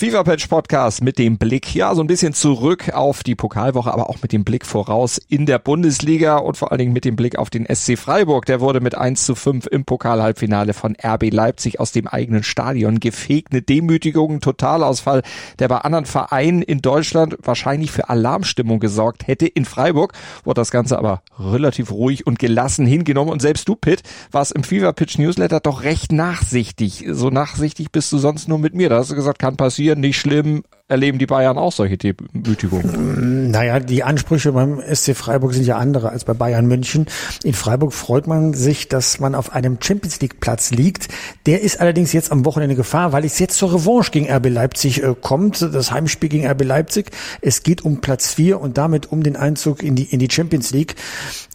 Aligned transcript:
FIFA 0.00 0.22
Patch 0.22 0.46
Podcast 0.46 1.04
mit 1.04 1.18
dem 1.18 1.36
Blick, 1.36 1.74
ja, 1.74 1.94
so 1.94 2.00
ein 2.00 2.06
bisschen 2.06 2.32
zurück 2.32 2.94
auf 2.94 3.22
die 3.22 3.34
Pokalwoche, 3.34 3.92
aber 3.92 4.08
auch 4.08 4.16
mit 4.22 4.32
dem 4.32 4.44
Blick 4.44 4.64
voraus 4.64 5.18
in 5.28 5.44
der 5.44 5.58
Bundesliga 5.58 6.38
und 6.38 6.56
vor 6.56 6.72
allen 6.72 6.78
Dingen 6.78 6.92
mit 6.94 7.04
dem 7.04 7.16
Blick 7.16 7.36
auf 7.36 7.50
den 7.50 7.66
SC 7.66 7.98
Freiburg. 7.98 8.46
Der 8.46 8.62
wurde 8.62 8.80
mit 8.80 8.94
1 8.94 9.26
zu 9.26 9.34
5 9.34 9.66
im 9.66 9.84
Pokalhalbfinale 9.84 10.72
von 10.72 10.96
RB 11.04 11.30
Leipzig 11.30 11.80
aus 11.80 11.92
dem 11.92 12.06
eigenen 12.06 12.44
Stadion 12.44 12.98
gefegt. 12.98 13.52
Eine 13.52 13.60
Demütigung, 13.60 14.40
Totalausfall, 14.40 15.20
der 15.58 15.68
bei 15.68 15.76
anderen 15.76 16.06
Vereinen 16.06 16.62
in 16.62 16.80
Deutschland 16.80 17.36
wahrscheinlich 17.42 17.90
für 17.90 18.08
Alarmstimmung 18.08 18.80
gesorgt 18.80 19.26
hätte. 19.26 19.46
In 19.48 19.66
Freiburg 19.66 20.14
wurde 20.44 20.62
das 20.62 20.70
Ganze 20.70 20.96
aber 20.96 21.20
relativ 21.38 21.90
ruhig 21.90 22.26
und 22.26 22.38
gelassen 22.38 22.86
hingenommen 22.86 23.30
und 23.30 23.42
selbst 23.42 23.68
du, 23.68 23.74
Pitt, 23.74 24.02
warst 24.30 24.52
im 24.52 24.64
FIFA 24.64 24.92
Pitch 24.92 25.18
Newsletter 25.18 25.60
doch 25.60 25.82
recht 25.82 26.10
nachsichtig. 26.10 27.04
So 27.10 27.28
nachsichtig 27.28 27.92
bist 27.92 28.10
du 28.12 28.16
sonst 28.16 28.48
nur 28.48 28.58
mit 28.58 28.74
mir. 28.74 28.88
Da 28.88 28.96
hast 28.96 29.10
du 29.10 29.14
gesagt, 29.14 29.38
kann 29.38 29.58
passieren 29.58 29.89
passieren, 29.90 30.00
nicht 30.00 30.20
schlimm. 30.20 30.62
Erleben 30.90 31.20
die 31.20 31.26
Bayern 31.26 31.56
auch 31.56 31.70
solche 31.70 31.96
Demütigungen? 31.96 33.52
Naja, 33.52 33.78
die 33.78 34.02
Ansprüche 34.02 34.50
beim 34.50 34.80
SC 34.80 35.14
Freiburg 35.14 35.54
sind 35.54 35.64
ja 35.64 35.76
andere 35.76 36.10
als 36.10 36.24
bei 36.24 36.34
Bayern 36.34 36.66
München. 36.66 37.06
In 37.44 37.54
Freiburg 37.54 37.92
freut 37.92 38.26
man 38.26 38.54
sich, 38.54 38.88
dass 38.88 39.20
man 39.20 39.36
auf 39.36 39.52
einem 39.52 39.78
Champions 39.80 40.20
League 40.20 40.40
Platz 40.40 40.72
liegt. 40.72 41.06
Der 41.46 41.60
ist 41.60 41.80
allerdings 41.80 42.12
jetzt 42.12 42.32
am 42.32 42.44
Wochenende 42.44 42.74
Gefahr, 42.74 43.12
weil 43.12 43.24
es 43.24 43.38
jetzt 43.38 43.56
zur 43.56 43.72
Revanche 43.72 44.10
gegen 44.10 44.28
RB 44.28 44.48
Leipzig 44.48 45.00
äh, 45.00 45.14
kommt. 45.20 45.62
Das 45.62 45.92
Heimspiel 45.92 46.28
gegen 46.28 46.44
RB 46.44 46.64
Leipzig. 46.64 47.12
Es 47.40 47.62
geht 47.62 47.84
um 47.84 48.00
Platz 48.00 48.34
vier 48.34 48.60
und 48.60 48.76
damit 48.76 49.12
um 49.12 49.22
den 49.22 49.36
Einzug 49.36 49.84
in 49.84 49.94
die, 49.94 50.04
in 50.04 50.18
die 50.18 50.28
Champions 50.28 50.72
League. 50.72 50.96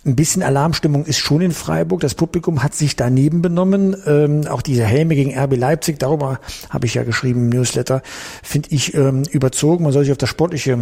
Ein 0.05 0.15
bisschen 0.15 0.43
Alarmstimmung 0.43 1.03
ist 1.03 1.17
schon 1.17 1.41
in 1.41 1.51
Freiburg. 1.51 1.99
Das 1.99 2.15
Publikum 2.15 2.63
hat 2.63 2.73
sich 2.73 2.95
daneben 2.95 3.41
benommen. 3.41 3.97
Ähm, 4.05 4.47
auch 4.47 4.61
diese 4.61 4.85
Helme 4.85 5.15
gegen 5.15 5.37
RB 5.37 5.57
Leipzig, 5.57 5.99
darüber 5.99 6.39
habe 6.69 6.85
ich 6.85 6.93
ja 6.93 7.03
geschrieben 7.03 7.41
im 7.41 7.49
Newsletter, 7.49 8.01
finde 8.43 8.69
ich 8.71 8.93
ähm, 8.93 9.24
überzogen. 9.27 9.83
Man 9.83 9.93
soll 9.93 10.03
sich 10.03 10.11
auf 10.11 10.17
das 10.17 10.29
Sportliche 10.29 10.77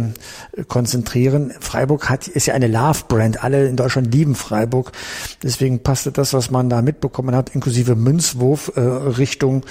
äh, 0.56 0.64
konzentrieren. 0.64 1.52
Freiburg 1.60 2.08
hat, 2.08 2.28
ist 2.28 2.46
ja 2.46 2.54
eine 2.54 2.68
Love-Brand. 2.68 3.42
Alle 3.42 3.66
in 3.66 3.76
Deutschland 3.76 4.12
lieben 4.12 4.34
Freiburg. 4.34 4.92
Deswegen 5.42 5.82
passte 5.82 6.12
das, 6.12 6.32
was 6.32 6.50
man 6.50 6.68
da 6.68 6.82
mitbekommen 6.82 7.34
hat, 7.34 7.54
inklusive 7.54 7.94
Münzwurf 7.94 8.72
äh, 8.76 8.80
Richtung 8.80 9.64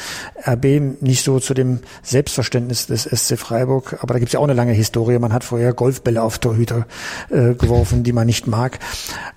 RB, 0.47 1.01
nicht 1.01 1.23
so 1.23 1.39
zu 1.39 1.53
dem 1.53 1.79
Selbstverständnis 2.01 2.88
des 2.88 3.03
SC 3.03 3.38
Freiburg. 3.38 3.97
Aber 4.01 4.13
da 4.13 4.19
gibt 4.19 4.29
es 4.29 4.33
ja 4.33 4.39
auch 4.39 4.45
eine 4.45 4.53
lange 4.53 4.73
Historie. 4.73 5.19
Man 5.19 5.33
hat 5.33 5.44
vorher 5.44 5.73
Golfbälle 5.73 6.21
auf 6.21 6.39
Torhüter 6.39 6.88
äh, 7.29 7.53
geworfen, 7.53 8.03
die 8.03 8.13
man 8.13 8.27
nicht 8.27 8.47
mag. 8.47 8.79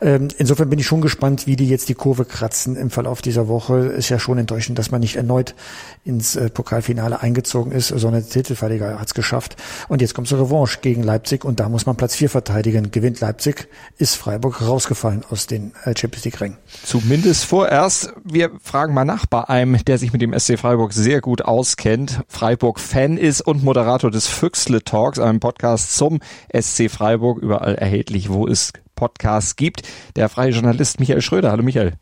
Ähm, 0.00 0.28
insofern 0.38 0.70
bin 0.70 0.78
ich 0.78 0.86
schon 0.86 1.00
gespannt, 1.00 1.46
wie 1.46 1.56
die 1.56 1.68
jetzt 1.68 1.88
die 1.88 1.94
Kurve 1.94 2.24
kratzen 2.24 2.76
im 2.76 2.90
Verlauf 2.90 3.22
dieser 3.22 3.48
Woche. 3.48 3.76
Ist 3.86 4.08
ja 4.08 4.18
schon 4.18 4.38
enttäuschend, 4.38 4.78
dass 4.78 4.90
man 4.90 5.00
nicht 5.00 5.16
erneut 5.16 5.54
ins 6.04 6.36
äh, 6.36 6.50
Pokalfinale 6.50 7.20
eingezogen 7.20 7.72
ist, 7.72 7.88
sondern 7.88 8.22
hat 8.24 9.06
es 9.06 9.14
geschafft. 9.26 9.56
Und 9.88 10.00
jetzt 10.00 10.14
kommt 10.14 10.28
zur 10.28 10.40
Revanche 10.40 10.78
gegen 10.80 11.02
Leipzig 11.02 11.44
und 11.44 11.58
da 11.58 11.68
muss 11.68 11.84
man 11.86 11.96
Platz 11.96 12.14
vier 12.14 12.30
verteidigen. 12.30 12.92
Gewinnt 12.92 13.20
Leipzig, 13.20 13.68
ist 13.98 14.14
Freiburg 14.14 14.62
rausgefallen 14.62 15.24
aus 15.30 15.46
den 15.46 15.72
äh, 15.84 15.94
Champions 15.96 16.24
League 16.24 16.40
Rängen. 16.40 16.58
Zumindest 16.84 17.44
vorerst. 17.44 18.12
Wir 18.24 18.52
fragen 18.62 18.94
mal 18.94 19.04
nach 19.04 19.26
bei 19.26 19.48
einem, 19.48 19.84
der 19.84 19.98
sich 19.98 20.12
mit 20.12 20.22
dem 20.22 20.38
SC 20.38 20.58
Freiburg 20.58 20.92
sehr 20.92 21.20
gut 21.20 21.42
auskennt, 21.42 22.20
Freiburg-Fan 22.28 23.16
ist 23.16 23.40
und 23.40 23.64
Moderator 23.64 24.10
des 24.10 24.28
Füchsle 24.28 24.82
Talks, 24.84 25.18
einem 25.18 25.40
Podcast 25.40 25.96
zum 25.96 26.20
SC 26.56 26.88
Freiburg, 26.88 27.38
überall 27.38 27.74
erhältlich, 27.74 28.30
wo 28.30 28.46
es 28.46 28.72
Podcasts 28.94 29.56
gibt. 29.56 29.82
Der 30.14 30.28
freie 30.28 30.50
Journalist 30.50 31.00
Michael 31.00 31.20
Schröder. 31.20 31.50
Hallo 31.50 31.62
Michael. 31.62 31.94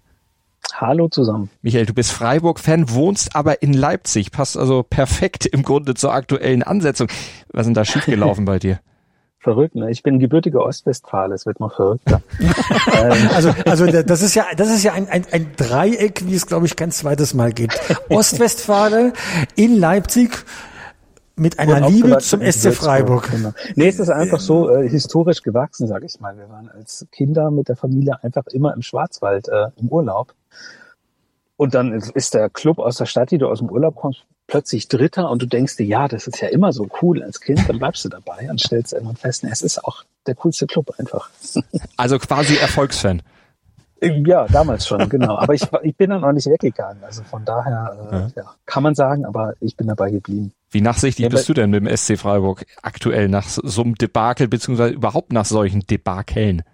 Hallo 0.73 1.09
zusammen. 1.09 1.51
Michael, 1.63 1.87
du 1.87 1.95
bist 1.95 2.13
Freiburg-Fan, 2.13 2.91
wohnst 2.91 3.37
aber 3.37 3.63
in 3.63 3.73
Leipzig. 3.73 4.33
Passt 4.33 4.57
also 4.57 4.83
perfekt 4.83 5.47
im 5.47 5.63
Grunde 5.63 5.95
zur 5.95 6.13
aktuellen 6.13 6.63
Ansetzung. 6.63 7.09
Was 7.53 7.63
ist 7.63 7.67
denn 7.67 7.75
da 7.75 7.85
schiefgelaufen 7.85 8.45
bei 8.45 8.59
dir? 8.59 8.81
Verrückt, 9.45 9.75
ne? 9.75 9.91
Ich 9.91 10.03
bin 10.03 10.19
gebürtiger 10.19 10.65
Ostwestfale, 10.65 11.35
es 11.35 11.45
wird 11.45 11.61
noch 11.61 11.77
verrückter. 11.77 12.23
Ähm. 12.95 13.29
also, 13.35 13.53
also 13.67 13.87
das 13.87 14.23
ist 14.23 14.35
ja, 14.35 14.47
das 14.57 14.71
ist 14.71 14.85
ja 14.85 14.93
ein, 14.93 15.09
ein, 15.09 15.25
ein 15.33 15.51
Dreieck, 15.57 16.27
wie 16.27 16.35
es 16.35 16.47
glaube 16.47 16.67
ich 16.67 16.77
kein 16.77 16.91
zweites 16.91 17.35
Mal 17.35 17.53
gibt. 17.53 17.79
Ostwestfale 18.09 19.13
in 19.57 19.79
Leipzig 19.79 20.45
mit 21.37 21.59
einer 21.59 21.89
Liebe 21.89 22.19
zum 22.19 22.41
SC 22.41 22.73
Freiburg. 22.73 23.31
Genau. 23.31 23.53
Nee, 23.75 23.89
es 23.89 23.99
ist 23.99 24.11
einfach 24.11 24.41
so 24.41 24.71
äh, 24.71 24.89
historisch 24.89 25.43
gewachsen, 25.43 25.87
sage 25.89 26.07
ich 26.07 26.21
mal. 26.21 26.37
Wir 26.37 26.49
waren 26.49 26.71
als 26.71 27.07
Kinder 27.11 27.51
mit 27.51 27.69
der 27.69 27.77
Familie 27.77 28.23
einfach 28.23 28.47
immer 28.47 28.75
im 28.75 28.83
Schwarzwald 28.83 29.49
äh, 29.49 29.67
im 29.77 29.89
Urlaub. 29.89 30.35
Und 31.57 31.75
dann 31.75 31.93
ist 31.93 32.35
der 32.35 32.51
Club 32.51 32.79
aus 32.79 32.97
der 32.97 33.07
Stadt, 33.07 33.31
die 33.31 33.39
du 33.39 33.49
aus 33.49 33.59
dem 33.59 33.71
Urlaub 33.71 33.95
kommst, 33.95 34.25
plötzlich 34.47 34.89
Dritter 34.89 35.31
und 35.31 35.41
du 35.41 35.47
denkst 35.47 35.77
dir, 35.77 35.87
ja, 35.87 36.09
das 36.09 36.27
ist 36.27 36.41
ja 36.41 36.49
immer 36.49 36.73
so 36.73 36.89
cool 37.01 37.23
als 37.23 37.41
Kind, 37.41 37.69
dann 37.69 37.79
bleibst 37.79 38.05
du 38.05 38.09
dabei 38.09 38.49
und 38.51 38.61
stellst 38.61 38.93
irgendwann 38.93 39.17
fest, 39.17 39.45
es 39.45 39.63
ist 39.63 39.85
auch 39.85 40.05
der 40.27 40.35
coolste 40.35 40.67
Club 40.67 40.93
einfach. 40.99 41.31
Also 41.97 42.19
quasi 42.19 42.57
Erfolgsfan. 42.57 43.23
Ja, 44.01 44.47
damals 44.49 44.87
schon, 44.87 45.09
genau. 45.09 45.37
Aber 45.37 45.55
ich, 45.55 45.63
ich 45.83 45.97
bin 45.97 46.11
dann 46.11 46.25
auch 46.25 46.33
nicht 46.33 46.47
weggegangen. 46.47 47.03
Also 47.05 47.23
von 47.23 47.45
daher, 47.45 47.97
äh, 48.11 48.15
ja. 48.15 48.31
ja. 48.37 48.55
kann 48.67 48.83
man 48.83 48.95
sagen, 48.95 49.25
aber 49.25 49.55
ich 49.61 49.77
bin 49.77 49.87
dabei 49.87 50.11
geblieben. 50.11 50.53
Wie 50.75 50.81
nachsichtig 50.81 51.23
ja, 51.23 51.29
bist 51.29 51.49
du 51.49 51.55
denn 51.55 51.71
mit 51.71 51.87
dem 51.87 51.97
SC 51.97 52.19
Freiburg 52.19 52.67
aktuell 52.83 53.29
nach 53.29 53.49
so 53.49 53.83
einem 53.83 53.95
Debakel, 53.95 54.49
beziehungsweise 54.49 54.93
überhaupt 54.93 55.33
nach 55.33 55.45
solchen 55.45 55.87
Debakeln? 55.87 56.65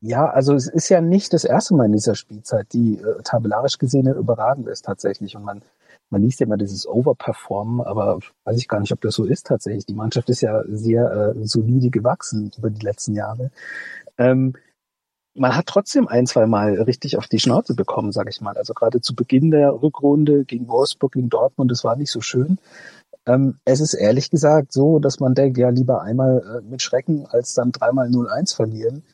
Ja, 0.00 0.26
also 0.26 0.54
es 0.54 0.66
ist 0.66 0.88
ja 0.88 1.00
nicht 1.00 1.32
das 1.32 1.44
erste 1.44 1.74
Mal 1.76 1.86
in 1.86 1.92
dieser 1.92 2.16
Spielzeit, 2.16 2.66
die 2.72 2.98
äh, 2.98 3.22
tabellarisch 3.22 3.78
gesehen 3.78 4.08
überragend 4.08 4.66
ist 4.66 4.84
tatsächlich. 4.84 5.36
Und 5.36 5.44
man, 5.44 5.62
man 6.10 6.22
liest 6.22 6.40
ja 6.40 6.46
immer 6.46 6.56
dieses 6.56 6.88
Overperformen, 6.88 7.82
aber 7.82 8.18
weiß 8.42 8.58
ich 8.58 8.66
gar 8.66 8.80
nicht, 8.80 8.92
ob 8.92 9.00
das 9.00 9.14
so 9.14 9.24
ist 9.24 9.46
tatsächlich. 9.46 9.86
Die 9.86 9.94
Mannschaft 9.94 10.28
ist 10.28 10.40
ja 10.40 10.64
sehr 10.66 11.34
äh, 11.36 11.46
solide 11.46 11.90
gewachsen 11.90 12.50
über 12.58 12.70
die 12.70 12.84
letzten 12.84 13.14
Jahre. 13.14 13.52
Ähm, 14.18 14.54
man 15.34 15.56
hat 15.56 15.66
trotzdem 15.66 16.08
ein, 16.08 16.26
zwei 16.26 16.46
Mal 16.46 16.80
richtig 16.82 17.16
auf 17.16 17.26
die 17.26 17.38
Schnauze 17.38 17.74
bekommen, 17.74 18.12
sage 18.12 18.30
ich 18.30 18.40
mal. 18.40 18.56
Also 18.56 18.74
gerade 18.74 19.00
zu 19.00 19.14
Beginn 19.14 19.50
der 19.50 19.70
Rückrunde 19.82 20.44
gegen 20.44 20.68
Wolfsburg, 20.68 21.12
gegen 21.12 21.30
Dortmund, 21.30 21.70
das 21.70 21.84
war 21.84 21.96
nicht 21.96 22.10
so 22.10 22.20
schön. 22.20 22.58
Ähm, 23.26 23.58
es 23.64 23.80
ist 23.80 23.94
ehrlich 23.94 24.30
gesagt 24.30 24.72
so, 24.72 24.98
dass 24.98 25.20
man 25.20 25.34
denkt, 25.34 25.56
ja, 25.58 25.68
lieber 25.68 26.02
einmal 26.02 26.42
äh, 26.60 26.68
mit 26.68 26.82
Schrecken 26.82 27.26
als 27.26 27.54
dann 27.54 27.72
dreimal 27.72 28.08
0-1 28.08 28.54
verlieren. 28.54 29.04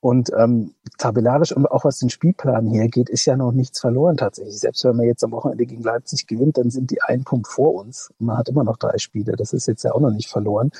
Und 0.00 0.30
ähm, 0.38 0.74
tabellarisch 0.98 1.50
und 1.50 1.66
auch 1.66 1.84
was 1.84 1.98
den 1.98 2.10
Spielplan 2.10 2.68
hergeht, 2.68 3.08
ist 3.08 3.24
ja 3.24 3.36
noch 3.36 3.50
nichts 3.50 3.80
verloren 3.80 4.16
tatsächlich. 4.16 4.60
Selbst 4.60 4.84
wenn 4.84 4.96
man 4.96 5.06
jetzt 5.06 5.24
am 5.24 5.32
Wochenende 5.32 5.66
gegen 5.66 5.82
Leipzig 5.82 6.28
gewinnt, 6.28 6.56
dann 6.56 6.70
sind 6.70 6.92
die 6.92 7.02
einen 7.02 7.24
Punkt 7.24 7.48
vor 7.48 7.74
uns. 7.74 8.12
Man 8.20 8.36
hat 8.36 8.48
immer 8.48 8.62
noch 8.62 8.76
drei 8.76 8.98
Spiele. 8.98 9.34
Das 9.34 9.52
ist 9.52 9.66
jetzt 9.66 9.82
ja 9.82 9.92
auch 9.92 10.00
noch 10.00 10.12
nicht 10.12 10.28
verloren. 10.28 10.70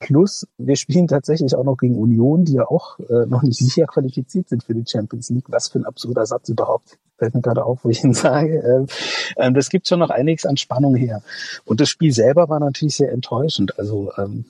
Plus, 0.00 0.46
wir 0.58 0.76
spielen 0.76 1.08
tatsächlich 1.08 1.54
auch 1.56 1.64
noch 1.64 1.76
gegen 1.76 1.96
Union, 1.96 2.44
die 2.44 2.54
ja 2.54 2.66
auch 2.66 2.98
äh, 3.00 3.26
noch 3.26 3.42
nicht 3.42 3.58
sicher 3.58 3.86
qualifiziert 3.86 4.48
sind 4.48 4.62
für 4.62 4.74
die 4.74 4.84
Champions 4.88 5.30
League. 5.30 5.46
Was 5.48 5.68
für 5.68 5.80
ein 5.80 5.86
absurder 5.86 6.24
Satz 6.24 6.48
überhaupt. 6.48 6.98
Fällt 7.18 7.34
mir 7.34 7.40
gerade 7.40 7.64
auf, 7.64 7.84
wo 7.84 7.88
ich 7.88 8.04
ihn 8.04 8.14
sage. 8.14 8.60
Ähm, 8.60 8.86
ähm, 9.36 9.54
das 9.54 9.68
gibt 9.70 9.88
schon 9.88 9.98
noch 9.98 10.10
einiges 10.10 10.46
an 10.46 10.56
Spannung 10.56 10.94
her. 10.94 11.22
Und 11.64 11.80
das 11.80 11.88
Spiel 11.88 12.12
selber 12.12 12.48
war 12.48 12.60
natürlich 12.60 12.96
sehr 12.96 13.10
enttäuschend. 13.10 13.78
Also 13.78 14.12
ähm, 14.16 14.44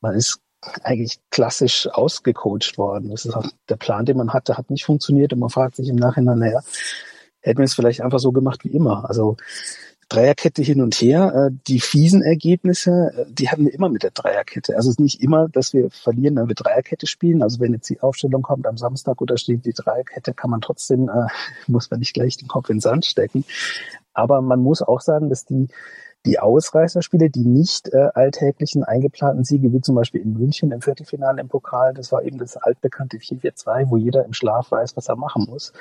man 0.00 0.14
ist 0.14 0.38
eigentlich 0.82 1.18
klassisch 1.30 1.88
ausgecoacht 1.88 2.78
worden. 2.78 3.10
Das 3.10 3.24
ist 3.24 3.34
auch 3.34 3.46
der 3.68 3.76
Plan, 3.76 4.06
den 4.06 4.16
man 4.16 4.32
hatte, 4.32 4.56
hat 4.56 4.70
nicht 4.70 4.84
funktioniert 4.84 5.32
und 5.32 5.40
man 5.40 5.50
fragt 5.50 5.76
sich 5.76 5.88
im 5.88 5.96
Nachhinein, 5.96 6.38
naja, 6.38 6.60
hätten 7.40 7.58
wir 7.58 7.64
es 7.64 7.74
vielleicht 7.74 8.00
einfach 8.00 8.20
so 8.20 8.32
gemacht 8.32 8.64
wie 8.64 8.70
immer. 8.70 9.08
Also 9.08 9.36
Dreierkette 10.08 10.62
hin 10.62 10.80
und 10.80 10.94
her. 10.94 11.32
Äh, 11.34 11.56
die 11.66 11.80
fiesen 11.80 12.22
Ergebnisse, 12.22 13.12
äh, 13.16 13.24
die 13.28 13.48
haben 13.48 13.64
wir 13.64 13.74
immer 13.74 13.88
mit 13.88 14.02
der 14.02 14.10
Dreierkette. 14.10 14.76
Also 14.76 14.88
es 14.88 14.94
ist 14.94 15.00
nicht 15.00 15.20
immer, 15.22 15.48
dass 15.48 15.72
wir 15.72 15.90
verlieren, 15.90 16.36
wenn 16.36 16.48
wir 16.48 16.54
Dreierkette 16.54 17.06
spielen. 17.06 17.42
Also 17.42 17.60
wenn 17.60 17.72
jetzt 17.72 17.88
die 17.88 18.00
Aufstellung 18.00 18.42
kommt 18.42 18.66
am 18.66 18.76
Samstag 18.76 19.20
oder 19.20 19.36
steht 19.36 19.64
die 19.64 19.72
Dreierkette, 19.72 20.34
kann 20.34 20.50
man 20.50 20.60
trotzdem, 20.60 21.08
äh, 21.08 21.26
muss 21.66 21.90
man 21.90 22.00
nicht 22.00 22.14
gleich 22.14 22.36
den 22.36 22.48
Kopf 22.48 22.70
in 22.70 22.76
den 22.76 22.80
Sand 22.80 23.06
stecken. 23.06 23.44
Aber 24.12 24.40
man 24.40 24.60
muss 24.60 24.82
auch 24.82 25.00
sagen, 25.00 25.28
dass 25.28 25.44
die 25.44 25.68
die 26.26 26.38
Ausreißerspiele, 26.38 27.28
die 27.28 27.44
nicht 27.44 27.88
äh, 27.92 28.08
alltäglichen 28.14 28.82
eingeplanten 28.82 29.44
Siege, 29.44 29.72
wie 29.72 29.80
zum 29.82 29.94
Beispiel 29.94 30.22
in 30.22 30.32
München 30.32 30.72
im 30.72 30.80
Viertelfinale 30.80 31.40
im 31.40 31.48
Pokal, 31.48 31.92
das 31.92 32.12
war 32.12 32.22
eben 32.22 32.38
das 32.38 32.56
altbekannte 32.56 33.18
4-4-2, 33.18 33.90
wo 33.90 33.96
jeder 33.98 34.24
im 34.24 34.32
Schlaf 34.32 34.70
weiß, 34.70 34.96
was 34.96 35.08
er 35.08 35.16
machen 35.16 35.46
muss 35.48 35.72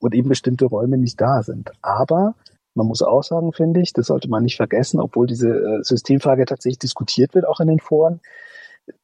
und 0.00 0.14
eben 0.14 0.30
bestimmte 0.30 0.64
Räume 0.64 0.96
nicht 0.96 1.20
da 1.20 1.42
sind. 1.42 1.72
Aber 1.82 2.34
man 2.74 2.86
muss 2.86 3.02
auch 3.02 3.22
sagen, 3.22 3.52
finde 3.52 3.80
ich, 3.80 3.92
das 3.92 4.06
sollte 4.06 4.28
man 4.28 4.42
nicht 4.42 4.56
vergessen, 4.56 5.00
obwohl 5.00 5.26
diese 5.26 5.48
äh, 5.48 5.82
Systemfrage 5.82 6.44
tatsächlich 6.44 6.78
diskutiert 6.78 7.34
wird, 7.34 7.46
auch 7.46 7.60
in 7.60 7.68
den 7.68 7.80
Foren. 7.80 8.20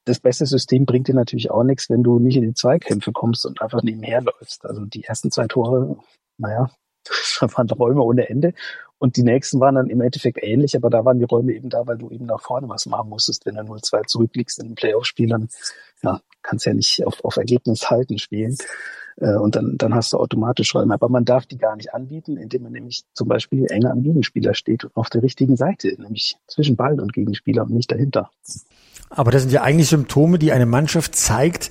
Das 0.05 0.20
beste 0.20 0.47
System 0.47 0.87
bringt 0.87 1.09
dir 1.09 1.15
natürlich 1.15 1.50
auch 1.50 1.62
nichts, 1.62 1.88
wenn 1.88 2.03
du 2.03 2.19
nicht 2.19 2.37
in 2.37 2.43
die 2.43 2.55
Zweikämpfe 2.55 3.12
kommst 3.12 3.47
und 3.47 3.61
einfach 3.62 3.82
nebenher 3.82 4.23
läufst. 4.23 4.65
Also 4.65 4.85
die 4.85 5.05
ersten 5.05 5.31
zwei 5.31 5.47
Tore, 5.47 5.97
naja, 6.37 6.70
da 7.41 7.49
waren 7.57 7.71
Räume 7.71 8.03
ohne 8.03 8.29
Ende. 8.29 8.55
Und 8.99 9.17
die 9.17 9.23
nächsten 9.23 9.61
waren 9.61 9.77
dann 9.77 9.91
im 9.91 10.01
Endeffekt 10.01 10.43
ähnlich, 10.43 10.75
aber 10.75 10.91
da 10.91 11.05
waren 11.05 11.21
die 11.21 11.25
Räume 11.25 11.53
eben 11.53 11.71
da, 11.71 11.87
weil 11.87 11.99
du 11.99 12.11
eben 12.11 12.27
nach 12.27 12.41
vorne 12.41 12.69
was 12.69 12.87
machen 12.87 13.11
musstest. 13.11 13.47
Wenn 13.47 13.55
du 13.55 13.63
0-2 13.63 14.07
zurückliegst 14.07 14.59
in 14.59 14.67
einem 14.67 14.75
Playoff-Spiel, 14.75 15.29
dann 15.29 15.49
ja, 16.03 16.21
kannst 16.43 16.67
ja 16.67 16.75
nicht 16.75 17.07
auf, 17.07 17.25
auf 17.25 17.37
Ergebnis 17.37 17.89
halten 17.91 18.19
spielen. 18.19 18.57
Äh, 19.21 19.37
und 19.37 19.55
dann, 19.55 19.77
dann 19.77 19.95
hast 19.95 20.13
du 20.13 20.19
automatisch 20.19 20.75
Räume. 20.75 20.95
Aber 20.95 21.09
man 21.09 21.25
darf 21.25 21.47
die 21.47 21.59
gar 21.59 21.77
nicht 21.77 21.95
anbieten, 21.95 22.37
indem 22.37 22.65
man 22.65 22.73
nämlich 22.73 23.05
zum 23.15 23.29
Beispiel 23.29 23.67
enger 23.71 23.93
am 23.93 24.03
Gegenspieler 24.03 24.55
steht 24.55 24.85
und 24.85 24.97
auf 24.97 25.11
der 25.11 25.23
richtigen 25.23 25.57
Seite, 25.57 25.95
nämlich 26.01 26.37
zwischen 26.49 26.77
Ball 26.77 27.01
und 27.01 27.13
Gegenspieler 27.13 27.63
und 27.63 27.71
nicht 27.71 27.93
dahinter. 27.93 28.31
Aber 29.11 29.31
das 29.31 29.43
sind 29.43 29.53
ja 29.53 29.63
eigentlich 29.63 29.89
Symptome, 29.89 30.39
die 30.39 30.53
eine 30.53 30.67
Mannschaft 30.67 31.17
zeigt, 31.17 31.71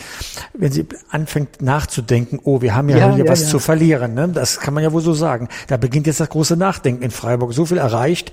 wenn 0.53 0.71
sie 0.71 0.87
anfängt 1.09 1.61
nachzudenken, 1.61 2.39
oh, 2.43 2.61
wir 2.61 2.75
haben 2.75 2.89
ja, 2.89 2.97
ja 2.97 3.13
hier 3.13 3.25
ja, 3.25 3.31
was 3.31 3.43
ja. 3.43 3.47
zu 3.49 3.59
verlieren. 3.59 4.13
Ne? 4.13 4.29
Das 4.29 4.59
kann 4.59 4.73
man 4.73 4.83
ja 4.83 4.91
wohl 4.91 5.01
so 5.01 5.13
sagen. 5.13 5.47
Da 5.67 5.77
beginnt 5.77 6.07
jetzt 6.07 6.19
das 6.19 6.29
große 6.29 6.57
Nachdenken 6.57 7.03
in 7.03 7.11
Freiburg. 7.11 7.53
So 7.53 7.65
viel 7.65 7.77
erreicht 7.77 8.31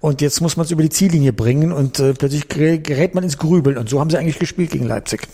und 0.00 0.20
jetzt 0.20 0.40
muss 0.40 0.56
man 0.56 0.64
es 0.64 0.70
über 0.70 0.82
die 0.82 0.90
Ziellinie 0.90 1.32
bringen 1.32 1.72
und 1.72 1.98
äh, 1.98 2.14
plötzlich 2.14 2.48
gerät 2.48 3.14
man 3.14 3.24
ins 3.24 3.38
Grübeln. 3.38 3.76
Und 3.76 3.88
so 3.88 4.00
haben 4.00 4.10
sie 4.10 4.18
eigentlich 4.18 4.38
gespielt 4.38 4.70
gegen 4.70 4.86
Leipzig. 4.86 5.26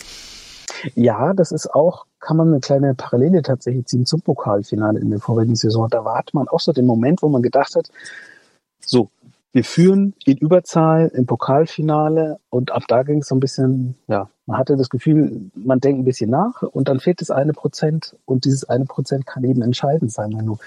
Ja, 0.95 1.35
das 1.35 1.53
ist 1.53 1.73
auch, 1.75 2.07
kann 2.21 2.37
man 2.37 2.49
eine 2.49 2.61
kleine 2.61 2.95
Parallele 2.95 3.43
tatsächlich 3.43 3.87
ziehen 3.87 4.07
zum 4.07 4.23
Pokalfinale 4.23 4.99
in 4.99 5.11
der 5.11 5.21
vorigen 5.21 5.57
Saison. 5.57 5.89
Da 5.91 6.05
war 6.05 6.23
man 6.33 6.49
auch 6.49 6.61
so 6.61 6.73
den 6.73 6.87
Moment, 6.87 7.23
wo 7.23 7.29
man 7.29 7.43
gedacht 7.43 7.75
hat, 7.75 7.89
so, 8.81 9.11
wir 9.53 9.65
führen 9.65 10.15
in 10.25 10.37
Überzahl 10.37 11.11
im 11.13 11.27
Pokalfinale 11.27 12.39
und 12.51 12.71
ab 12.71 12.85
da 12.87 13.03
ging 13.03 13.19
es 13.19 13.29
so 13.29 13.35
ein 13.35 13.41
bisschen, 13.41 13.97
ja, 14.07 14.31
man 14.47 14.59
hatte 14.59 14.77
das 14.77 14.91
Gefühl, 14.91 15.51
man 15.55 15.81
denkt 15.81 16.01
ein 16.01 16.05
bisschen 16.05 16.31
nach 16.31 16.63
und 16.63 16.89
dann 16.89 17.01
fehlt 17.01 17.21
das 17.21 17.31
eine 17.31 17.53
Prozent 17.53 18.17
und 18.27 18.45
dieses 18.45 18.69
eine 18.69 18.85
Prozent 18.85 19.27
kann 19.27 19.43
eben 19.45 19.63
entscheidend 19.63 20.13
sein, 20.13 20.33
wenn 20.37 20.47
du 20.47 20.59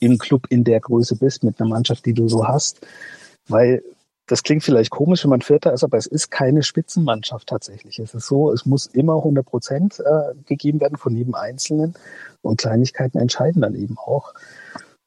im 0.00 0.18
Club 0.18 0.46
in 0.48 0.64
der 0.64 0.80
Größe 0.80 1.16
bist 1.16 1.44
mit 1.44 1.60
einer 1.60 1.68
Mannschaft, 1.68 2.06
die 2.06 2.12
du 2.12 2.28
so 2.28 2.46
hast, 2.46 2.84
weil 3.48 3.82
das 4.26 4.42
klingt 4.42 4.64
vielleicht 4.64 4.90
komisch, 4.90 5.22
wenn 5.24 5.30
man 5.30 5.42
Vierter 5.42 5.72
ist, 5.72 5.84
aber 5.84 5.98
es 5.98 6.06
ist 6.06 6.30
keine 6.30 6.62
Spitzenmannschaft 6.62 7.46
tatsächlich. 7.46 7.98
Es 7.98 8.14
ist 8.14 8.26
so, 8.26 8.50
es 8.52 8.64
muss 8.64 8.86
immer 8.86 9.16
100 9.16 9.44
Prozent 9.44 10.00
äh, 10.00 10.34
gegeben 10.46 10.80
werden 10.80 10.96
von 10.96 11.14
jedem 11.14 11.34
Einzelnen 11.34 11.94
und 12.40 12.58
Kleinigkeiten 12.58 13.18
entscheiden 13.18 13.60
dann 13.62 13.74
eben 13.74 13.98
auch. 13.98 14.32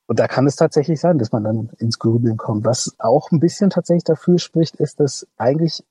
Und 0.07 0.19
da 0.19 0.27
kann 0.27 0.47
es 0.47 0.55
tatsächlich 0.55 1.01
sein, 1.01 1.19
dass 1.19 1.33
man 1.33 1.43
dann 1.43 1.69
ins 1.79 1.99
Grübeln 1.99 2.37
kommt. 2.37 2.65
Was 2.65 2.95
auch 2.97 3.29
ein 3.31 3.41
bisschen 3.41 3.69
tatsächlich 3.69 4.05
dafür 4.05 4.39
spricht, 4.39 4.77
ist, 4.77 5.01
dass 5.01 5.27
eigentlich 5.37 5.83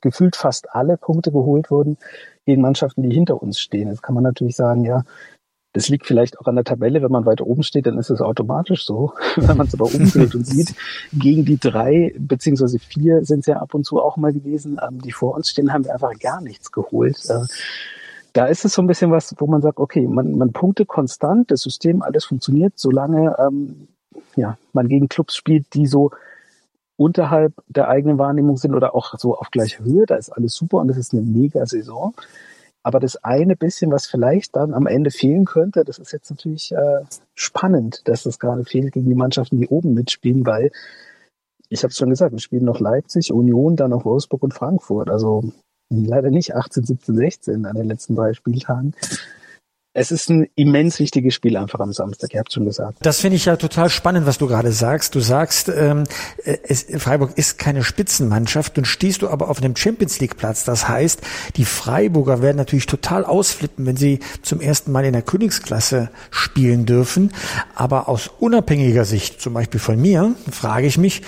gefühlt 0.00 0.36
fast 0.36 0.72
alle 0.72 0.96
Punkte 0.96 1.32
geholt 1.32 1.70
wurden 1.70 1.98
gegen 2.44 2.62
Mannschaften, 2.62 3.02
die 3.02 3.12
hinter 3.12 3.42
uns 3.42 3.58
stehen. 3.58 3.88
Jetzt 3.88 4.04
kann 4.04 4.14
man 4.14 4.22
natürlich 4.22 4.54
sagen, 4.54 4.84
ja, 4.84 5.04
das 5.72 5.88
liegt 5.88 6.06
vielleicht 6.06 6.38
auch 6.40 6.46
an 6.46 6.54
der 6.54 6.64
Tabelle. 6.64 7.02
Wenn 7.02 7.10
man 7.10 7.26
weiter 7.26 7.46
oben 7.46 7.64
steht, 7.64 7.86
dann 7.86 7.98
ist 7.98 8.08
es 8.08 8.22
automatisch 8.22 8.86
so. 8.86 9.12
Wenn 9.36 9.58
man 9.58 9.66
es 9.66 9.74
aber 9.74 9.92
umdreht 9.92 10.34
und 10.34 10.46
sieht, 10.46 10.74
gegen 11.12 11.44
die 11.44 11.58
drei 11.58 12.14
beziehungsweise 12.16 12.78
vier 12.78 13.24
sind 13.24 13.40
es 13.40 13.46
ja 13.46 13.56
ab 13.56 13.74
und 13.74 13.84
zu 13.84 14.00
auch 14.00 14.16
mal 14.16 14.32
gewesen, 14.32 14.80
ähm, 14.82 15.02
die 15.02 15.12
vor 15.12 15.34
uns 15.34 15.50
stehen, 15.50 15.72
haben 15.72 15.84
wir 15.84 15.92
einfach 15.92 16.18
gar 16.18 16.40
nichts 16.40 16.72
geholt. 16.72 17.18
Da 18.36 18.44
ist 18.44 18.66
es 18.66 18.74
so 18.74 18.82
ein 18.82 18.86
bisschen 18.86 19.10
was, 19.10 19.34
wo 19.38 19.46
man 19.46 19.62
sagt, 19.62 19.78
okay, 19.78 20.06
man, 20.06 20.36
man 20.36 20.52
punkte 20.52 20.84
konstant, 20.84 21.50
das 21.50 21.62
System, 21.62 22.02
alles 22.02 22.26
funktioniert, 22.26 22.74
solange 22.76 23.34
ähm, 23.38 23.88
ja, 24.34 24.58
man 24.74 24.88
gegen 24.88 25.08
Clubs 25.08 25.34
spielt, 25.34 25.72
die 25.72 25.86
so 25.86 26.10
unterhalb 26.96 27.54
der 27.66 27.88
eigenen 27.88 28.18
Wahrnehmung 28.18 28.58
sind 28.58 28.74
oder 28.74 28.94
auch 28.94 29.14
so 29.18 29.38
auf 29.38 29.50
gleicher 29.50 29.84
Höhe, 29.84 30.04
da 30.04 30.16
ist 30.16 30.28
alles 30.28 30.52
super 30.52 30.76
und 30.78 30.88
das 30.88 30.98
ist 30.98 31.14
eine 31.14 31.22
mega 31.22 31.64
Saison. 31.64 32.12
Aber 32.82 33.00
das 33.00 33.16
eine 33.24 33.56
bisschen, 33.56 33.90
was 33.90 34.06
vielleicht 34.06 34.54
dann 34.54 34.74
am 34.74 34.86
Ende 34.86 35.10
fehlen 35.10 35.46
könnte, 35.46 35.82
das 35.82 35.98
ist 35.98 36.12
jetzt 36.12 36.28
natürlich 36.28 36.72
äh, 36.72 37.04
spannend, 37.34 38.02
dass 38.04 38.24
das 38.24 38.38
gerade 38.38 38.66
fehlt 38.66 38.92
gegen 38.92 39.08
die 39.08 39.14
Mannschaften, 39.14 39.58
die 39.62 39.68
oben 39.68 39.94
mitspielen, 39.94 40.44
weil 40.44 40.72
ich 41.70 41.82
habe 41.84 41.90
es 41.90 41.96
schon 41.96 42.10
gesagt, 42.10 42.32
wir 42.32 42.38
spielen 42.38 42.66
noch 42.66 42.80
Leipzig, 42.80 43.32
Union, 43.32 43.76
dann 43.76 43.92
noch 43.92 44.04
Wolfsburg 44.04 44.42
und 44.42 44.52
Frankfurt. 44.52 45.08
Also 45.08 45.52
leider 45.90 46.30
nicht 46.30 46.54
18, 46.54 46.84
17, 46.84 47.16
16 47.16 47.66
an 47.66 47.76
den 47.76 47.86
letzten 47.86 48.16
drei 48.16 48.32
Spieltagen. 48.32 48.94
Es 49.98 50.10
ist 50.10 50.28
ein 50.28 50.46
immens 50.56 50.98
wichtiges 50.98 51.32
Spiel 51.32 51.56
einfach 51.56 51.80
am 51.80 51.90
Samstag, 51.90 52.34
ihr 52.34 52.40
habt 52.40 52.52
schon 52.52 52.66
gesagt. 52.66 52.98
Das 53.00 53.20
finde 53.20 53.36
ich 53.36 53.46
ja 53.46 53.56
total 53.56 53.88
spannend, 53.88 54.26
was 54.26 54.36
du 54.36 54.46
gerade 54.46 54.70
sagst. 54.70 55.14
Du 55.14 55.20
sagst, 55.20 55.70
ähm, 55.74 56.04
es, 56.44 56.84
Freiburg 56.98 57.38
ist 57.38 57.56
keine 57.56 57.82
Spitzenmannschaft, 57.82 58.76
nun 58.76 58.84
stehst 58.84 59.22
du 59.22 59.30
aber 59.30 59.48
auf 59.48 59.62
einem 59.62 59.74
Champions 59.74 60.20
League 60.20 60.36
Platz. 60.36 60.64
Das 60.64 60.86
heißt, 60.86 61.22
die 61.56 61.64
Freiburger 61.64 62.42
werden 62.42 62.58
natürlich 62.58 62.84
total 62.84 63.24
ausflippen, 63.24 63.86
wenn 63.86 63.96
sie 63.96 64.20
zum 64.42 64.60
ersten 64.60 64.92
Mal 64.92 65.06
in 65.06 65.14
der 65.14 65.22
Königsklasse 65.22 66.10
spielen 66.30 66.84
dürfen. 66.84 67.32
Aber 67.74 68.10
aus 68.10 68.28
unabhängiger 68.38 69.06
Sicht, 69.06 69.40
zum 69.40 69.54
Beispiel 69.54 69.80
von 69.80 69.98
mir, 69.98 70.34
frage 70.50 70.88
ich 70.88 70.98
mich, 70.98 71.22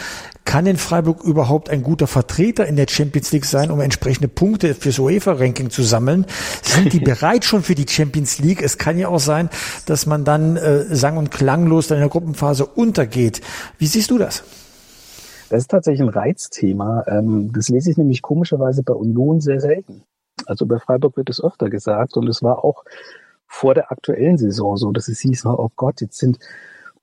kann 0.49 0.65
in 0.65 0.79
Freiburg 0.79 1.23
überhaupt 1.25 1.69
ein 1.69 1.83
guter 1.83 2.07
Vertreter 2.07 2.67
in 2.67 2.77
der 2.77 2.87
Champions 2.89 3.33
League 3.33 3.45
sein, 3.45 3.71
um 3.71 3.83
entsprechende 3.83 4.29
Punkte 4.29 4.75
fürs 4.75 4.99
UEFA-Ranking 4.99 5.69
zu 5.69 5.83
sammeln? 5.83 6.25
Sind 6.63 6.95
die 6.95 7.01
bereit 7.05 7.45
schon 7.45 7.63
für 7.63 7.75
die 7.75 7.87
Champions 7.87 8.39
League? 8.39 8.63
Es 8.63 8.79
kann 8.79 8.97
ja 8.97 9.09
auch 9.09 9.21
sein, 9.21 9.51
dass 9.85 10.07
man 10.07 10.25
dann 10.25 10.57
äh, 10.57 10.85
sang- 10.97 11.19
und 11.19 11.31
klanglos 11.31 11.89
dann 11.89 11.99
in 11.99 12.05
der 12.05 12.09
Gruppenphase 12.09 12.65
untergeht. 12.65 13.43
Wie 13.77 13.87
siehst 13.87 14.11
du 14.11 14.17
das? 14.17 14.43
Das 15.51 15.61
ist 15.61 15.71
tatsächlich 15.71 16.01
ein 16.01 16.09
Reizthema. 16.09 17.05
Ähm, 17.09 17.53
das 17.53 17.69
lese 17.69 17.91
ich 17.91 17.99
nämlich 17.99 18.23
komischerweise 18.23 18.83
bei 18.83 18.95
Union 18.95 19.43
sehr 19.43 19.61
selten. 19.61 20.03
Also 20.47 20.65
bei 20.65 20.79
Freiburg 20.79 21.19
wird 21.19 21.29
es 21.29 21.45
öfter 21.45 21.69
gesagt 21.69 22.17
und 22.17 22.27
es 22.27 22.43
war 22.43 22.65
auch 22.65 22.85
vor 23.47 23.75
der 23.75 23.93
aktuellen 23.93 24.39
Saison 24.39 24.79
so, 24.79 24.93
dass 24.93 25.09
es 25.09 25.21
hieß, 25.21 25.45
oh 25.45 25.71
Gott, 25.77 26.01
jetzt 26.01 26.19
sind 26.19 26.39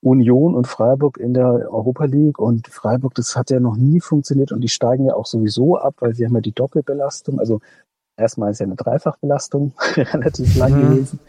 Union 0.06 0.54
und 0.54 0.68
Freiburg 0.68 1.18
in 1.18 1.34
der 1.34 1.72
Europa 1.72 2.06
League 2.06 2.38
und 2.38 2.68
Freiburg, 2.68 3.16
das 3.16 3.36
hat 3.36 3.50
ja 3.50 3.60
noch 3.60 3.76
nie 3.76 4.00
funktioniert 4.00 4.52
und 4.52 4.62
die 4.62 4.70
steigen 4.70 5.06
ja 5.06 5.16
auch 5.16 5.26
sowieso 5.26 5.78
ab, 5.78 5.96
weil 6.00 6.14
sie 6.14 6.26
haben 6.26 6.36
ja 6.36 6.42
die 6.42 6.52
Doppelbelastung. 6.52 7.40
Also 7.40 7.60
erstmal 8.16 8.52
ist 8.52 8.60
ja 8.60 8.68
eine 8.68 8.76
Dreifachbelastung 8.76 9.74
relativ 9.96 10.56
lang 10.58 10.74
mhm. 10.74 10.82
gewesen. 10.82 11.20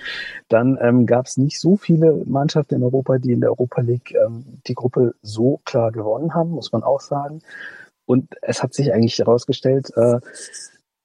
Dann 0.49 0.79
ähm, 0.83 1.07
gab 1.07 1.25
es 1.25 1.39
nicht 1.39 1.59
so 1.59 1.79
viele 1.79 2.23
Mannschaften 2.27 2.75
in 2.75 2.83
Europa, 2.83 3.17
die 3.17 3.33
in 3.33 3.41
der 3.41 3.49
Europa 3.51 3.81
League 3.81 4.15
ähm, 4.15 4.45
die 4.67 4.75
Gruppe 4.75 5.15
so 5.23 5.59
klar 5.65 5.91
gewonnen 5.91 6.35
haben, 6.35 6.51
muss 6.51 6.71
man 6.71 6.83
auch 6.83 7.01
sagen. 7.01 7.41
Und 8.05 8.35
es 8.43 8.63
hat 8.63 8.75
sich 8.75 8.93
eigentlich 8.93 9.19
herausgestellt, 9.19 9.91
äh, 9.97 10.21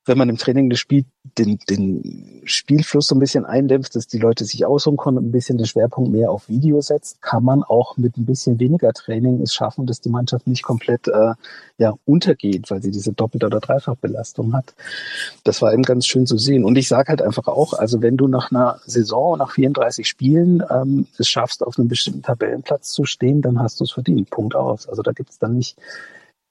wenn 0.06 0.18
man 0.18 0.30
im 0.30 0.38
Training 0.38 0.70
das 0.70 0.80
Spiel, 0.80 1.06
den, 1.38 1.60
den 1.70 2.42
Spielfluss 2.46 3.08
so 3.08 3.16
ein 3.16 3.20
bisschen 3.20 3.46
eindämpft, 3.46 3.96
dass 3.96 4.08
die 4.08 4.18
Leute 4.18 4.46
sich 4.46 4.66
ausruhen 4.66 4.98
können 4.98 5.20
und 5.20 5.28
ein 5.28 5.32
bisschen 5.32 5.60
den 5.60 5.68
Schwerpunkt 5.68 6.12
mehr 6.12 6.32
auf 6.32 6.50
Video 6.50 6.82
setzt, 6.82 7.22
kann 7.22 7.44
man 7.44 7.64
auch 7.64 7.98
mit 7.98 8.18
ein 8.18 8.26
bisschen 8.26 8.60
weniger 8.60 8.94
Training 8.94 9.42
es 9.42 9.54
schaffen, 9.54 9.86
dass 9.86 10.02
die 10.02 10.10
Mannschaft 10.10 10.48
nicht 10.48 10.64
komplett 10.64 11.08
äh, 11.08 11.34
ja, 11.78 11.94
untergeht, 12.06 12.72
weil 12.72 12.82
sie 12.82 12.90
diese 12.90 13.14
Doppel- 13.14 13.46
oder 13.46 13.60
Dreifachbelastung 13.60 14.54
hat. 14.54 14.74
Das 15.44 15.62
war 15.62 15.72
eben 15.72 15.84
ganz 15.84 16.08
schön 16.08 16.26
zu 16.26 16.38
sehen. 16.38 16.66
Und 16.66 16.78
ich 16.78 16.88
sage 16.88 17.10
halt 17.10 17.22
einfach 17.22 17.48
auch, 17.48 17.74
also 17.74 18.02
wenn 18.02 18.18
du 18.18 18.28
nach 18.28 18.52
einer 18.52 18.80
Saison, 18.86 19.38
nach 19.38 19.52
34 19.52 20.08
Spielen 20.08 20.64
ähm, 20.72 21.06
es 21.20 21.30
schaffst, 21.30 21.64
auf 21.64 21.78
einem 21.78 21.88
bestimmten 21.88 22.24
Tabellenplatz 22.24 22.92
zu 22.92 23.06
stehen, 23.06 23.44
dann 23.44 23.60
hast 23.60 23.80
du 23.80 23.84
es 23.84 23.92
verdient. 23.92 24.32
Punkt 24.32 24.56
aus. 24.56 24.90
Also 24.90 25.04
da 25.04 25.12
gibt 25.12 25.30
es 25.30 25.38
dann 25.38 25.56
nicht 25.56 25.78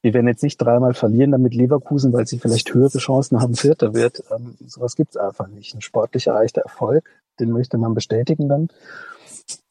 wir 0.03 0.15
werden 0.15 0.29
jetzt 0.29 0.43
nicht 0.43 0.57
dreimal 0.59 0.95
verlieren, 0.95 1.33
damit 1.33 1.55
Leverkusen, 1.55 2.13
weil 2.13 2.27
sie 2.27 2.39
vielleicht 2.39 2.73
höhere 2.73 2.99
Chancen 2.99 3.41
haben, 3.41 3.55
Vierter 3.55 3.95
wird. 3.95 4.23
Ähm, 4.35 4.57
sowas 4.67 4.97
gibt's 4.97 5.17
einfach 5.17 5.49
nicht. 5.49 5.75
Ein 5.75 5.83
sportlich 5.83 6.27
erreichter 6.27 6.63
Erfolg, 6.63 7.09
den 7.39 7.51
möchte 7.51 7.77
man 7.79 7.95
bestätigen 7.95 8.49
dann. 8.49 8.69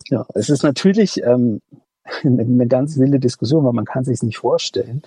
Ja, 0.10 0.26
es 0.34 0.50
ist 0.50 0.64
natürlich 0.64 1.22
ähm, 1.24 1.62
eine 2.24 2.68
ganz 2.68 2.98
wilde 2.98 3.20
Diskussion, 3.20 3.66
weil 3.66 3.74
man 3.74 3.86
kann 3.86 4.04
sich 4.04 4.22
nicht 4.22 4.38
vorstellen. 4.38 5.02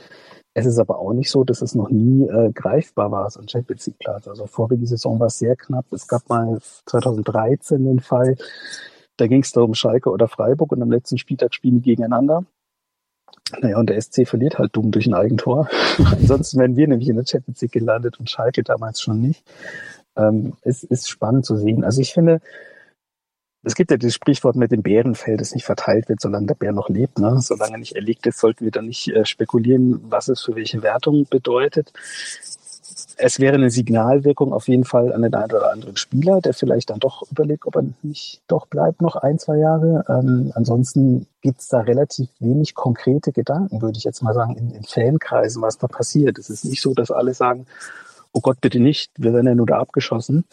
Es 0.54 0.66
ist 0.66 0.78
aber 0.78 0.98
auch 0.98 1.14
nicht 1.14 1.30
so, 1.30 1.44
dass 1.44 1.62
es 1.62 1.74
noch 1.74 1.88
nie 1.88 2.28
äh, 2.28 2.52
greifbar 2.52 3.10
war, 3.10 3.30
so 3.30 3.40
ein 3.40 3.48
Champions 3.48 3.86
League 3.86 3.98
Platz. 3.98 4.28
Also 4.28 4.46
vorige 4.46 4.86
Saison 4.86 5.18
war 5.18 5.28
es 5.28 5.38
sehr 5.38 5.56
knapp. 5.56 5.86
Es 5.92 6.06
gab 6.06 6.28
mal 6.28 6.58
2013 6.86 7.84
den 7.84 8.00
Fall, 8.00 8.36
da 9.16 9.26
ging 9.26 9.42
es 9.42 9.52
da 9.52 9.62
um 9.62 9.74
Schalke 9.74 10.10
oder 10.10 10.28
Freiburg 10.28 10.72
und 10.72 10.82
am 10.82 10.90
letzten 10.90 11.16
Spieltag 11.16 11.54
spielen 11.54 11.76
die 11.76 11.90
gegeneinander. 11.90 12.44
Naja, 13.60 13.78
und 13.78 13.90
der 13.90 14.00
SC 14.00 14.26
verliert 14.26 14.58
halt 14.58 14.74
dumm 14.74 14.90
durch 14.90 15.06
ein 15.06 15.14
Eigentor. 15.14 15.68
Ansonsten 15.98 16.58
wären 16.58 16.76
wir 16.76 16.88
nämlich 16.88 17.08
in 17.08 17.16
der 17.16 17.26
Champions 17.26 17.60
League 17.60 17.72
gelandet 17.72 18.18
und 18.18 18.30
Schalke 18.30 18.62
damals 18.62 19.00
schon 19.00 19.20
nicht. 19.20 19.44
Ähm, 20.16 20.54
es 20.62 20.84
ist 20.84 21.08
spannend 21.08 21.44
zu 21.44 21.56
sehen. 21.56 21.84
Also 21.84 22.00
ich 22.00 22.12
finde, 22.12 22.40
es 23.64 23.74
gibt 23.74 23.90
ja 23.90 23.96
das 23.96 24.14
Sprichwort 24.14 24.56
mit 24.56 24.72
dem 24.72 24.82
Bärenfell, 24.82 25.36
das 25.36 25.54
nicht 25.54 25.64
verteilt 25.64 26.08
wird, 26.08 26.20
solange 26.20 26.46
der 26.46 26.54
Bär 26.54 26.72
noch 26.72 26.88
lebt. 26.88 27.18
Ne? 27.18 27.40
Solange 27.40 27.72
er 27.72 27.78
nicht 27.78 27.94
erlegt 27.94 28.26
ist, 28.26 28.38
sollten 28.38 28.64
wir 28.64 28.72
dann 28.72 28.86
nicht 28.86 29.08
äh, 29.08 29.24
spekulieren, 29.24 30.00
was 30.04 30.28
es 30.28 30.42
für 30.42 30.56
welche 30.56 30.82
Wertung 30.82 31.26
bedeutet 31.28 31.92
es 33.22 33.38
wäre 33.38 33.54
eine 33.54 33.70
Signalwirkung 33.70 34.52
auf 34.52 34.66
jeden 34.66 34.84
Fall 34.84 35.12
an 35.12 35.22
den 35.22 35.34
einen 35.34 35.52
oder 35.52 35.72
anderen 35.72 35.96
Spieler, 35.96 36.40
der 36.40 36.54
vielleicht 36.54 36.90
dann 36.90 36.98
doch 36.98 37.22
überlegt, 37.30 37.66
ob 37.66 37.76
er 37.76 37.84
nicht 38.02 38.42
doch 38.48 38.66
bleibt 38.66 39.00
noch 39.00 39.14
ein, 39.14 39.38
zwei 39.38 39.58
Jahre. 39.58 40.04
Ähm, 40.08 40.50
ansonsten 40.54 41.26
gibt's 41.40 41.68
da 41.68 41.80
relativ 41.80 42.28
wenig 42.40 42.74
konkrete 42.74 43.32
Gedanken, 43.32 43.80
würde 43.80 43.96
ich 43.96 44.04
jetzt 44.04 44.22
mal 44.22 44.34
sagen, 44.34 44.56
in, 44.56 44.72
in 44.72 44.82
Fankreisen, 44.82 45.62
was 45.62 45.78
da 45.78 45.86
passiert. 45.86 46.38
Es 46.38 46.50
ist 46.50 46.64
nicht 46.64 46.82
so, 46.82 46.94
dass 46.94 47.12
alle 47.12 47.32
sagen, 47.32 47.66
oh 48.32 48.40
Gott, 48.40 48.60
bitte 48.60 48.80
nicht, 48.80 49.12
wir 49.16 49.32
werden 49.32 49.46
ja 49.46 49.54
nur 49.54 49.66
da 49.66 49.78
abgeschossen. 49.78 50.44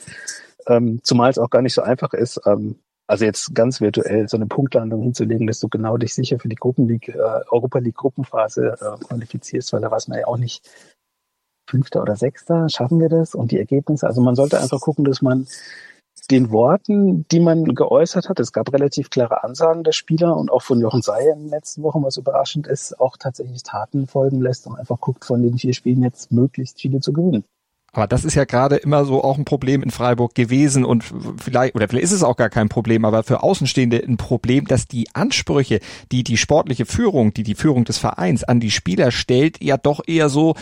Ähm, 0.67 0.99
zumal 1.03 1.31
es 1.31 1.39
auch 1.39 1.49
gar 1.49 1.63
nicht 1.63 1.73
so 1.73 1.81
einfach 1.81 2.13
ist, 2.13 2.39
ähm, 2.45 2.75
also 3.07 3.25
jetzt 3.25 3.55
ganz 3.55 3.81
virtuell 3.81 4.29
so 4.29 4.37
eine 4.37 4.45
Punktlandung 4.45 5.01
hinzulegen, 5.01 5.47
dass 5.47 5.59
du 5.59 5.67
genau 5.67 5.97
dich 5.97 6.13
sicher 6.13 6.37
für 6.37 6.49
die 6.49 6.55
Gruppenleague, 6.55 7.15
äh, 7.15 7.41
Europa 7.49 7.79
League 7.79 7.95
Gruppenphase 7.95 8.75
äh, 8.79 9.03
qualifizierst, 9.03 9.73
weil 9.73 9.81
da 9.81 9.89
weiß 9.89 10.09
man 10.09 10.19
ja 10.19 10.27
auch 10.27 10.37
nicht, 10.37 10.69
Fünfter 11.69 12.01
oder 12.01 12.15
Sechster, 12.15 12.67
schaffen 12.69 12.99
wir 12.99 13.09
das? 13.09 13.35
Und 13.35 13.51
die 13.51 13.59
Ergebnisse, 13.59 14.07
also 14.07 14.21
man 14.21 14.35
sollte 14.35 14.59
einfach 14.59 14.81
gucken, 14.81 15.05
dass 15.05 15.21
man 15.21 15.47
den 16.31 16.51
Worten, 16.51 17.25
die 17.31 17.39
man 17.39 17.63
geäußert 17.63 18.29
hat, 18.29 18.39
es 18.39 18.53
gab 18.53 18.71
relativ 18.71 19.09
klare 19.09 19.43
Ansagen 19.43 19.83
der 19.83 19.93
Spieler 19.93 20.37
und 20.37 20.51
auch 20.51 20.61
von 20.61 20.79
Jochen 20.79 21.01
Seyer 21.01 21.33
in 21.33 21.43
den 21.43 21.49
letzten 21.49 21.81
Wochen, 21.83 22.03
was 22.03 22.17
überraschend 22.17 22.67
ist, 22.67 22.99
auch 22.99 23.17
tatsächlich 23.17 23.63
Taten 23.63 24.07
folgen 24.07 24.41
lässt 24.41 24.67
und 24.67 24.77
einfach 24.77 24.99
guckt, 24.99 25.25
von 25.25 25.41
den 25.41 25.57
vier 25.57 25.73
Spielen 25.73 26.03
jetzt 26.03 26.31
möglichst 26.31 26.79
viele 26.79 26.99
zu 26.99 27.13
gewinnen. 27.13 27.43
Aber 27.91 28.05
das 28.05 28.23
ist 28.23 28.35
ja 28.35 28.45
gerade 28.45 28.75
immer 28.75 29.03
so 29.05 29.23
auch 29.23 29.39
ein 29.39 29.45
Problem 29.45 29.81
in 29.81 29.89
Freiburg 29.89 30.35
gewesen 30.35 30.85
und 30.85 31.03
vielleicht, 31.37 31.73
oder 31.73 31.87
vielleicht 31.87 32.03
ist 32.03 32.11
es 32.11 32.21
auch 32.21 32.35
gar 32.35 32.49
kein 32.49 32.69
Problem, 32.69 33.03
aber 33.03 33.23
für 33.23 33.41
Außenstehende 33.41 33.97
ein 33.97 34.17
Problem, 34.17 34.65
dass 34.65 34.87
die 34.87 35.07
Ansprüche, 35.13 35.79
die 36.11 36.23
die 36.23 36.37
sportliche 36.37 36.85
Führung, 36.85 37.33
die 37.33 37.41
die 37.41 37.55
Führung 37.55 37.85
des 37.85 37.97
Vereins 37.97 38.43
an 38.43 38.59
die 38.59 38.69
Spieler 38.69 39.09
stellt, 39.09 39.63
ja 39.63 39.77
doch 39.77 40.01
eher 40.05 40.29
so, 40.29 40.53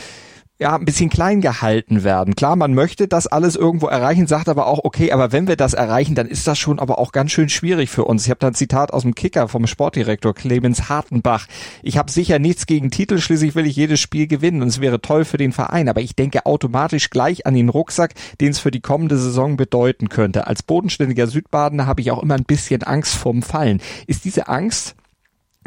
ja, 0.59 0.75
ein 0.75 0.85
bisschen 0.85 1.09
klein 1.09 1.41
gehalten 1.41 2.03
werden. 2.03 2.35
Klar, 2.35 2.55
man 2.55 2.73
möchte 2.73 3.07
das 3.07 3.27
alles 3.27 3.55
irgendwo 3.55 3.87
erreichen, 3.87 4.25
sagt 4.25 4.49
aber 4.49 4.65
auch, 4.65 4.79
okay, 4.83 5.11
aber 5.11 5.31
wenn 5.31 5.47
wir 5.47 5.55
das 5.55 5.75
erreichen, 5.75 6.15
dann 6.15 6.27
ist 6.27 6.47
das 6.47 6.57
schon 6.57 6.79
aber 6.79 6.97
auch 6.97 7.11
ganz 7.11 7.31
schön 7.31 7.49
schwierig 7.49 7.91
für 7.91 8.05
uns. 8.05 8.25
Ich 8.25 8.31
habe 8.31 8.39
da 8.39 8.47
ein 8.47 8.55
Zitat 8.55 8.91
aus 8.91 9.03
dem 9.03 9.13
Kicker 9.13 9.47
vom 9.47 9.67
Sportdirektor 9.67 10.33
Clemens 10.33 10.89
Hartenbach. 10.89 11.45
Ich 11.83 11.97
habe 11.97 12.11
sicher 12.11 12.39
nichts 12.39 12.65
gegen 12.65 12.89
Titel, 12.89 13.19
schließlich 13.19 13.53
will 13.53 13.67
ich 13.67 13.75
jedes 13.75 13.99
Spiel 13.99 14.25
gewinnen 14.25 14.63
und 14.63 14.69
es 14.69 14.81
wäre 14.81 14.99
toll 14.99 15.25
für 15.25 15.37
den 15.37 15.51
Verein, 15.51 15.89
aber 15.89 16.01
ich 16.01 16.15
denke 16.15 16.47
automatisch 16.47 17.11
gleich 17.11 17.45
an 17.45 17.53
den 17.53 17.69
Rucksack, 17.69 18.15
den 18.41 18.49
es 18.49 18.59
für 18.59 18.71
die 18.71 18.81
kommende 18.81 19.17
Saison 19.17 19.57
bedeuten 19.57 20.09
könnte. 20.09 20.47
Als 20.47 20.63
bodenständiger 20.63 21.27
Südbadener 21.27 21.85
habe 21.85 22.01
ich 22.01 22.09
auch 22.09 22.23
immer 22.23 22.35
ein 22.35 22.45
bisschen 22.45 22.81
Angst 22.81 23.13
vorm 23.15 23.43
Fallen. 23.43 23.79
Ist 24.07 24.25
diese 24.25 24.47
Angst 24.47 24.95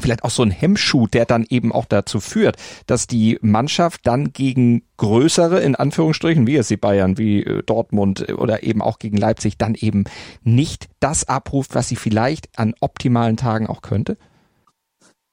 vielleicht 0.00 0.24
auch 0.24 0.30
so 0.30 0.42
ein 0.42 0.50
Hemmschuh, 0.50 1.06
der 1.06 1.26
dann 1.26 1.46
eben 1.48 1.72
auch 1.72 1.84
dazu 1.84 2.20
führt, 2.20 2.56
dass 2.86 3.06
die 3.06 3.38
Mannschaft 3.42 4.06
dann 4.06 4.32
gegen 4.32 4.82
größere, 4.96 5.60
in 5.60 5.74
Anführungsstrichen, 5.74 6.46
wie 6.46 6.56
es 6.56 6.68
die 6.68 6.76
Bayern, 6.76 7.18
wie 7.18 7.42
äh, 7.42 7.62
Dortmund 7.62 8.28
äh, 8.28 8.32
oder 8.32 8.62
eben 8.62 8.82
auch 8.82 8.98
gegen 8.98 9.16
Leipzig, 9.16 9.58
dann 9.58 9.74
eben 9.74 10.04
nicht 10.42 10.88
das 11.00 11.28
abruft, 11.28 11.74
was 11.74 11.88
sie 11.88 11.96
vielleicht 11.96 12.48
an 12.58 12.74
optimalen 12.80 13.36
Tagen 13.36 13.66
auch 13.66 13.82
könnte? 13.82 14.16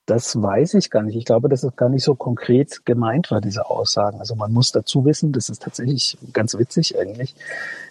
Das 0.08 0.42
weiß 0.42 0.76
ich 0.76 0.90
gar 0.90 1.04
nicht. 1.04 1.18
Ich 1.18 1.26
glaube, 1.26 1.50
dass 1.50 1.64
es 1.64 1.76
gar 1.76 1.90
nicht 1.90 2.06
so 2.06 2.16
konkret 2.16 2.86
gemeint 2.86 3.30
war, 3.30 3.42
diese 3.42 3.70
Aussagen. 3.70 4.22
Also 4.22 4.36
man 4.36 4.54
muss 4.54 4.72
dazu 4.72 5.04
wissen, 5.04 5.34
das 5.34 5.50
ist 5.50 5.64
tatsächlich 5.64 6.18
ganz 6.32 6.58
witzig 6.58 6.98
eigentlich. 6.98 7.36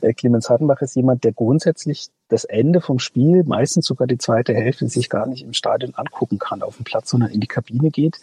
Äh, 0.01 0.15
Clemens 0.15 0.49
Hartenbach 0.49 0.81
ist 0.81 0.97
jemand, 0.97 1.25
der 1.25 1.33
grundsätzlich 1.33 2.09
das 2.29 2.45
Ende 2.45 2.81
vom 2.81 3.01
Spiel, 3.01 3.45
meistens 3.45 3.85
sogar 3.85 4.07
die 4.07 4.17
zweite 4.17 4.55
Hälfte, 4.55 4.89
sich 4.89 5.11
gar 5.11 5.27
nicht 5.27 5.43
im 5.43 5.53
Stadion 5.53 5.95
angucken 5.95 6.39
kann 6.39 6.63
auf 6.63 6.77
dem 6.77 6.85
Platz, 6.85 7.11
sondern 7.11 7.29
in 7.33 7.41
die 7.41 7.49
Kabine 7.49 7.91
geht, 7.91 8.19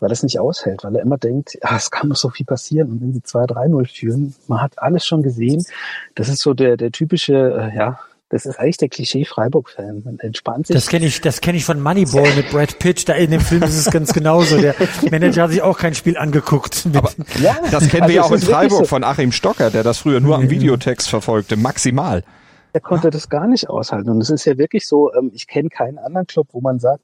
weil 0.00 0.10
es 0.10 0.22
nicht 0.22 0.40
aushält, 0.40 0.82
weil 0.82 0.96
er 0.96 1.02
immer 1.02 1.18
denkt, 1.18 1.58
ja, 1.62 1.76
es 1.76 1.90
kann 1.90 2.08
noch 2.08 2.16
so 2.16 2.30
viel 2.30 2.46
passieren. 2.46 2.90
Und 2.92 3.02
wenn 3.02 3.12
sie 3.12 3.20
2-3-0 3.20 3.94
führen, 3.94 4.34
man 4.46 4.62
hat 4.62 4.78
alles 4.78 5.04
schon 5.04 5.22
gesehen. 5.22 5.66
Das 6.14 6.30
ist 6.30 6.40
so 6.40 6.54
der, 6.54 6.78
der 6.78 6.92
typische, 6.92 7.34
äh, 7.34 7.76
ja, 7.76 8.00
das 8.30 8.44
ist 8.44 8.58
eigentlich 8.58 8.76
der 8.76 8.88
Klischee 8.90 9.24
Freiburg-Fan. 9.24 10.02
Man 10.04 10.18
entspannt 10.18 10.66
sich. 10.66 10.74
Das 10.74 10.88
kenne 10.88 11.06
ich, 11.06 11.20
das 11.20 11.40
kenne 11.40 11.56
ich 11.56 11.64
von 11.64 11.80
Moneyball 11.80 12.34
mit 12.36 12.50
Brad 12.50 12.78
Pitt. 12.78 13.08
Da 13.08 13.14
in 13.14 13.30
dem 13.30 13.40
Film 13.40 13.62
ist 13.62 13.76
es 13.76 13.90
ganz 13.90 14.12
genauso. 14.12 14.58
Der 14.58 14.74
Manager 15.10 15.44
hat 15.44 15.50
sich 15.50 15.62
auch 15.62 15.78
kein 15.78 15.94
Spiel 15.94 16.18
angeguckt. 16.18 16.86
Aber 16.94 17.10
ja, 17.40 17.56
das 17.70 17.88
kennen 17.88 18.02
also 18.02 18.08
wir 18.08 18.14
ja 18.16 18.22
auch 18.22 18.32
in 18.32 18.40
Freiburg 18.40 18.80
so. 18.80 18.84
von 18.84 19.02
Achim 19.02 19.32
Stocker, 19.32 19.70
der 19.70 19.82
das 19.82 19.98
früher 19.98 20.20
nur 20.20 20.36
am 20.36 20.50
Videotext 20.50 21.08
verfolgte, 21.08 21.56
maximal. 21.56 22.22
Er 22.74 22.80
konnte 22.80 23.08
das 23.08 23.30
gar 23.30 23.46
nicht 23.46 23.70
aushalten. 23.70 24.10
Und 24.10 24.20
es 24.20 24.28
ist 24.28 24.44
ja 24.44 24.58
wirklich 24.58 24.86
so, 24.86 25.12
ähm, 25.14 25.30
ich 25.32 25.46
kenne 25.46 25.70
keinen 25.70 25.98
anderen 25.98 26.26
Club, 26.26 26.48
wo 26.52 26.60
man 26.60 26.78
sagt, 26.78 27.02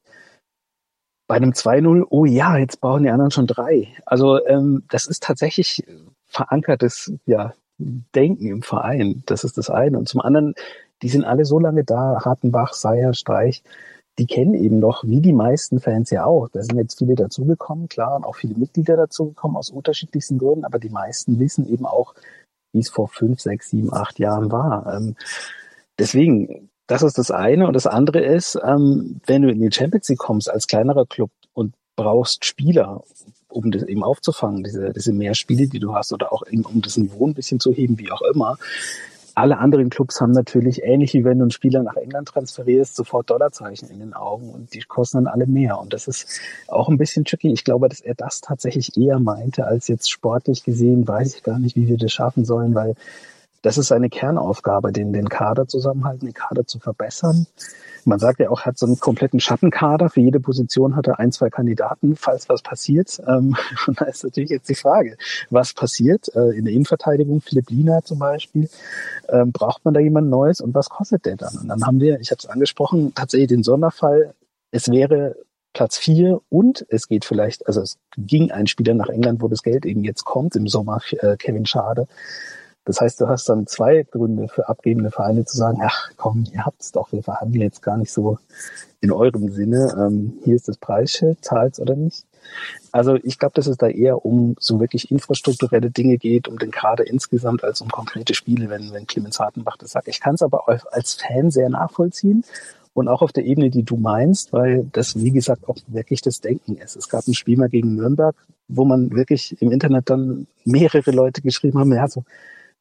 bei 1.27 1.37
einem 1.37 1.53
2-0, 1.53 2.05
oh 2.11 2.27
ja, 2.27 2.59
jetzt 2.59 2.83
brauchen 2.83 3.05
die 3.05 3.11
anderen 3.11 3.31
schon 3.31 3.47
drei. 3.47 3.89
Also 4.05 4.45
ähm, 4.47 4.85
das 4.91 5.07
ist 5.07 5.23
tatsächlich 5.23 5.83
verankertes 6.27 7.15
ja, 7.25 7.55
Denken 7.79 8.47
im 8.47 8.63
Verein. 8.63 9.23
Das 9.25 9.43
ist 9.43 9.57
das 9.57 9.71
eine. 9.71 9.99
Und 9.99 10.09
zum 10.09 10.21
anderen 10.21 10.55
die 11.03 11.09
sind 11.09 11.25
alle 11.25 11.45
so 11.45 11.59
lange 11.59 11.85
da, 11.85 12.23
Hartenbach, 12.25 12.73
Seyer, 12.73 13.15
Streich, 13.15 13.63
die 14.19 14.27
kennen 14.27 14.55
eben 14.55 14.79
noch, 14.79 15.05
wie 15.05 15.21
die 15.21 15.33
meisten 15.33 15.81
Fans 15.81 16.11
ja 16.11 16.25
auch. 16.25 16.49
Da 16.49 16.63
sind 16.63 16.77
jetzt 16.77 16.99
viele 16.99 17.17
dazugekommen, 17.17 17.89
klar, 17.89 18.15
und 18.15 18.25
auch 18.25 18.37
viele 18.37 18.55
Mitglieder 18.55 18.97
dazugekommen 18.97 19.57
aus 19.57 19.71
unterschiedlichsten 19.71 20.39
Gründen, 20.39 20.65
aber 20.65 20.79
die 20.79 20.91
meisten 20.91 21.39
wissen 21.41 21.69
eben 21.69 21.85
auch, 21.85 22.15
wie 22.73 22.81
es 22.81 22.91
vor 22.91 23.09
fünf, 23.09 23.41
sechs, 23.41 23.71
sieben, 23.71 23.93
acht 23.93 24.19
Jahren 24.19 24.53
war. 24.53 24.95
Ähm, 24.95 25.17
deswegen, 25.99 26.71
das 26.87 27.03
ist 27.03 27.19
das 27.19 27.31
eine. 27.31 27.67
Und 27.67 27.75
das 27.75 27.87
andere 27.87 28.21
ist, 28.21 28.59
ähm, 28.65 29.21
wenn 29.27 29.43
du 29.43 29.51
in 29.51 29.61
die 29.61 29.73
Champions 29.73 30.09
League 30.09 30.19
kommst 30.19 30.51
als 30.51 30.67
kleinerer 30.67 31.07
Club 31.07 31.31
und 31.53 31.75
brauchst 31.97 32.45
Spieler, 32.45 33.03
um 33.49 33.71
das 33.71 33.85
eben 33.85 34.03
aufzufangen, 34.03 34.65
diese, 34.65 34.93
diese 34.93 35.13
Mehrspiele, 35.13 35.69
die 35.69 35.79
du 35.79 35.95
hast, 35.95 36.13
oder 36.13 36.33
auch 36.33 36.45
eben, 36.49 36.65
um 36.65 36.83
das 36.83 36.97
Niveau 36.97 37.27
ein 37.27 37.35
bisschen 37.35 37.61
zu 37.61 37.73
heben, 37.73 37.99
wie 37.99 38.11
auch 38.11 38.23
immer, 38.23 38.59
alle 39.35 39.59
anderen 39.59 39.91
Clubs 39.91 40.21
haben 40.21 40.33
natürlich 40.33 40.83
ähnlich 40.83 41.15
wie 41.15 41.25
wenn 41.25 41.39
du 41.39 41.45
einen 41.45 41.51
Spieler 41.51 41.83
nach 41.83 41.97
England 41.97 42.29
transferierst, 42.29 42.95
sofort 42.95 43.31
Dollarzeichen 43.31 43.91
in 43.91 43.99
den 43.99 44.15
Augen 44.15 44.51
und 44.51 44.75
die 44.75 44.81
kosten 44.81 45.19
dann 45.19 45.27
alle 45.27 45.47
mehr. 45.47 45.79
Und 45.81 45.93
das 45.93 46.09
ist 46.09 46.41
auch 46.69 46.89
ein 46.89 46.99
bisschen 46.99 47.25
tricky. 47.25 47.53
Ich 47.53 47.65
glaube, 47.65 47.89
dass 47.89 48.01
er 48.01 48.15
das 48.15 48.41
tatsächlich 48.41 48.97
eher 48.97 49.19
meinte, 49.19 49.67
als 49.67 49.89
jetzt 49.89 50.11
sportlich 50.11 50.65
gesehen, 50.65 51.07
weiß 51.07 51.37
ich 51.37 51.43
gar 51.43 51.59
nicht, 51.59 51.77
wie 51.77 51.89
wir 51.89 51.99
das 51.99 52.13
schaffen 52.13 52.45
sollen, 52.45 52.75
weil 52.75 52.95
das 53.65 53.79
ist 53.79 53.93
eine 53.93 54.11
Kernaufgabe, 54.11 54.93
den, 54.93 55.15
den 55.15 55.31
Kader 55.31 55.67
zusammenhalten, 55.67 56.27
den 56.27 56.35
Kader 56.35 56.67
zu 56.67 56.79
verbessern. 56.79 57.47
Man 58.05 58.19
sagt 58.19 58.39
ja 58.39 58.51
auch, 58.51 58.61
hat 58.67 58.77
so 58.77 58.85
einen 58.85 59.01
kompletten 59.01 59.41
Schattenkader. 59.41 60.11
Für 60.11 60.21
jede 60.21 60.39
Position 60.39 60.97
hat 60.97 61.07
er 61.07 61.19
ein, 61.19 61.33
zwei 61.33 61.49
Kandidaten, 61.49 62.15
falls 62.15 62.51
was 62.51 62.61
passiert. 62.61 63.23
Ähm, 63.27 63.57
und 63.87 63.99
da 63.99 64.05
ist 64.05 64.23
natürlich 64.23 64.51
jetzt 64.51 64.69
die 64.69 64.75
Frage, 64.75 65.17
was 65.49 65.73
passiert? 65.73 66.29
Äh, 66.35 66.51
in 66.51 66.67
der 66.67 66.75
Innenverteidigung, 66.75 67.41
Philipp 67.41 67.71
Lina 67.71 68.03
zum 68.05 68.19
Beispiel, 68.19 68.69
ähm, 69.31 69.51
braucht 69.51 69.83
man 69.87 69.95
da 69.95 70.01
jemand 70.01 70.29
Neues 70.29 70.61
und 70.61 70.75
was 70.75 70.91
kostet 70.91 71.25
der 71.25 71.37
dann? 71.37 71.57
Und 71.57 71.69
dann 71.69 71.87
haben 71.87 72.01
wir, 72.01 72.21
ich 72.21 72.31
habe 72.31 72.41
es 72.41 72.47
angesprochen, 72.47 73.15
tatsächlich 73.15 73.49
den 73.49 73.63
Sonderfall, 73.63 74.35
es 74.73 74.91
wäre 74.91 75.37
Platz 75.73 75.97
vier 75.97 76.43
und 76.51 76.85
es 76.91 77.09
geht 77.09 77.25
vielleicht, 77.25 77.67
also 77.67 77.81
es 77.81 77.97
ging 78.19 78.51
ein 78.51 78.67
Spieler 78.67 78.93
nach 78.93 79.09
England, 79.09 79.41
wo 79.41 79.49
das 79.49 79.63
Geld 79.63 79.87
eben 79.87 80.05
jetzt 80.05 80.25
kommt 80.25 80.55
im 80.55 80.69
Sommer, 80.69 81.01
äh, 81.21 81.39
Kevin 81.39 81.65
Schade. 81.65 82.07
Das 82.85 83.01
heißt, 83.01 83.21
du 83.21 83.29
hast 83.29 83.49
dann 83.49 83.67
zwei 83.67 84.03
Gründe 84.03 84.49
für 84.49 84.69
abgebende 84.69 85.11
Vereine 85.11 85.45
zu 85.45 85.57
sagen, 85.57 85.79
ach 85.83 86.11
komm, 86.17 86.45
ihr 86.53 86.65
habt's 86.67 86.93
doch, 86.93 87.13
wir 87.13 87.23
verhandeln 87.23 87.63
jetzt 87.63 87.83
gar 87.83 87.97
nicht 87.97 88.13
so 88.13 88.39
in 89.01 89.11
eurem 89.11 89.51
Sinne. 89.51 89.95
Ähm, 89.99 90.35
hier 90.45 90.57
ist 90.57 90.69
das 90.69 90.77
Preisschild, 90.77 91.43
zahlt's 91.45 91.81
oder 91.81 91.97
nicht. 91.97 92.25
Also 92.93 93.17
ich 93.17 93.39
glaube, 93.39 93.55
dass 93.55 93.67
es 93.67 93.79
da 93.79 93.89
eher 93.89 94.25
um 94.25 94.55
so 94.61 94.81
wirklich 94.81 95.11
infrastrukturelle 95.11 95.91
Dinge 95.91 96.19
geht, 96.19 96.47
um 96.47 96.59
den 96.59 96.71
Kader 96.71 97.07
insgesamt 97.07 97.65
als 97.65 97.81
um 97.81 97.89
konkrete 97.89 98.35
Spiele, 98.35 98.69
wenn, 98.69 98.93
wenn 98.93 99.07
Clemens 99.07 99.41
Hartenbach 99.41 99.77
das 99.79 99.93
sagt. 99.93 100.09
Ich 100.09 100.21
kann 100.21 100.35
es 100.35 100.43
aber 100.43 100.65
als 100.93 101.15
Fan 101.15 101.51
sehr 101.51 101.71
nachvollziehen 101.71 102.45
und 102.93 103.09
auch 103.09 103.23
auf 103.23 103.33
der 103.33 103.45
Ebene, 103.45 103.71
die 103.71 103.83
du 103.83 103.97
meinst, 103.97 104.53
weil 104.53 104.87
das, 104.93 105.17
wie 105.17 105.33
gesagt, 105.33 105.69
auch 105.69 105.77
wirklich 105.89 106.21
das 106.23 106.41
Denken 106.41 106.77
ist. 106.77 106.97
Es 106.97 107.09
gab 107.09 107.27
ein 107.27 107.35
Spiel 107.35 107.59
mal 107.59 107.69
gegen 107.69 107.97
Nürnberg, 107.97 108.37
wo 108.69 108.85
man 108.85 109.11
wirklich 109.11 109.61
im 109.61 109.73
Internet 109.73 110.11
dann 110.11 110.47
mehrere 110.65 111.11
Leute 111.11 111.43
geschrieben 111.43 111.79
haben, 111.79 111.93
ja, 111.93 112.09
so 112.09 112.25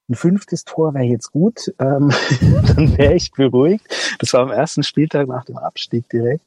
ein 0.10 0.16
fünftes 0.16 0.66
Tor 0.66 0.94
wäre 0.94 1.06
jetzt 1.06 1.32
gut, 1.32 1.74
ähm, 1.80 2.12
dann 2.76 2.98
wäre 2.98 3.14
ich 3.14 3.32
beruhigt. 3.32 3.86
Das 4.20 4.34
war 4.34 4.42
am 4.42 4.52
ersten 4.52 4.84
Spieltag 4.84 5.28
nach 5.28 5.46
dem 5.46 5.58
Abstieg 5.58 6.10
direkt. 6.10 6.44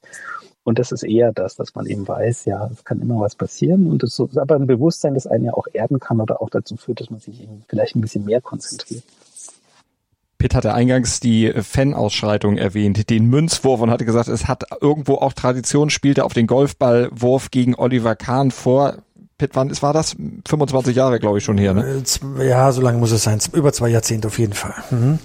Und 0.64 0.80
das 0.80 0.90
ist 0.90 1.04
eher 1.04 1.32
das, 1.32 1.54
dass 1.54 1.76
man 1.76 1.86
eben 1.86 2.08
weiß, 2.08 2.44
ja, 2.46 2.68
es 2.72 2.84
kann 2.84 3.00
immer 3.00 3.20
was 3.20 3.36
passieren. 3.36 3.88
Und 3.88 4.02
das 4.02 4.18
ist 4.18 4.36
aber 4.36 4.56
ein 4.56 4.66
Bewusstsein, 4.66 5.14
das 5.14 5.28
einen 5.28 5.44
ja 5.44 5.54
auch 5.54 5.68
erden 5.72 6.00
kann 6.00 6.20
oder 6.20 6.42
auch 6.42 6.50
dazu 6.50 6.76
führt, 6.76 7.00
dass 7.00 7.08
man 7.08 7.20
sich 7.20 7.40
eben 7.40 7.62
vielleicht 7.68 7.94
ein 7.94 8.00
bisschen 8.00 8.24
mehr 8.24 8.40
konzentriert. 8.40 9.04
Pitt 10.38 10.54
hatte 10.54 10.74
eingangs 10.74 11.20
die 11.20 11.52
Fan-Ausschreitung 11.52 12.58
erwähnt, 12.58 13.08
den 13.10 13.26
Münzwurf 13.26 13.80
und 13.80 13.90
hatte 13.90 14.04
gesagt, 14.04 14.28
es 14.28 14.48
hat 14.48 14.64
irgendwo 14.80 15.14
auch 15.14 15.32
Tradition, 15.32 15.88
spielte 15.88 16.24
auf 16.24 16.34
den 16.34 16.46
Golfballwurf 16.46 17.50
gegen 17.50 17.74
Oliver 17.76 18.16
Kahn 18.16 18.50
vor. 18.50 18.98
Pitt, 19.38 19.50
wann 19.54 19.70
war 19.82 19.92
das? 19.92 20.16
25 20.48 20.96
Jahre, 20.96 21.20
glaube 21.20 21.38
ich, 21.38 21.44
schon 21.44 21.58
her, 21.58 21.74
ne? 21.74 22.02
Äh, 22.38 22.48
ja, 22.48 22.72
so 22.72 22.80
lange 22.80 22.98
muss 22.98 23.12
es 23.12 23.22
sein. 23.22 23.38
Über 23.52 23.72
zwei 23.72 23.88
Jahrzehnte 23.90 24.28
auf 24.28 24.38
jeden 24.38 24.54
Fall. 24.54 24.74
Mhm. 24.90 25.18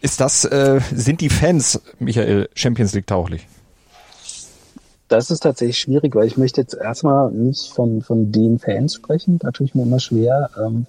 Ist 0.00 0.20
das, 0.20 0.44
äh, 0.44 0.80
sind 0.92 1.20
die 1.20 1.28
Fans, 1.28 1.80
Michael, 2.00 2.48
Champions 2.54 2.92
League 2.92 3.06
tauglich? 3.06 3.46
Das 5.06 5.30
ist 5.30 5.40
tatsächlich 5.40 5.78
schwierig, 5.78 6.14
weil 6.14 6.26
ich 6.26 6.36
möchte 6.36 6.60
jetzt 6.60 6.74
erstmal 6.74 7.30
nicht 7.30 7.72
von, 7.72 8.02
von 8.02 8.32
den 8.32 8.58
Fans 8.58 8.94
sprechen. 8.94 9.38
Da 9.38 9.50
tue 9.52 9.66
ich 9.66 9.74
mir 9.74 9.82
immer 9.82 10.00
schwer. 10.00 10.50
Ähm, 10.60 10.86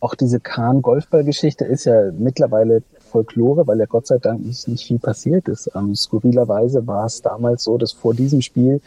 auch 0.00 0.14
diese 0.14 0.40
Kahn-Golfball-Geschichte 0.40 1.64
ist 1.64 1.84
ja 1.84 2.12
mittlerweile 2.12 2.82
Folklore, 3.10 3.66
weil 3.66 3.78
ja 3.78 3.86
Gott 3.86 4.06
sei 4.06 4.18
Dank 4.18 4.44
nicht, 4.44 4.68
nicht 4.68 4.86
viel 4.86 4.98
passiert 4.98 5.48
ist. 5.48 5.70
Ähm, 5.74 5.94
skurrilerweise 5.94 6.86
war 6.86 7.06
es 7.06 7.20
damals 7.20 7.64
so, 7.64 7.76
dass 7.76 7.92
vor 7.92 8.14
diesem 8.14 8.40
Spiel 8.40 8.80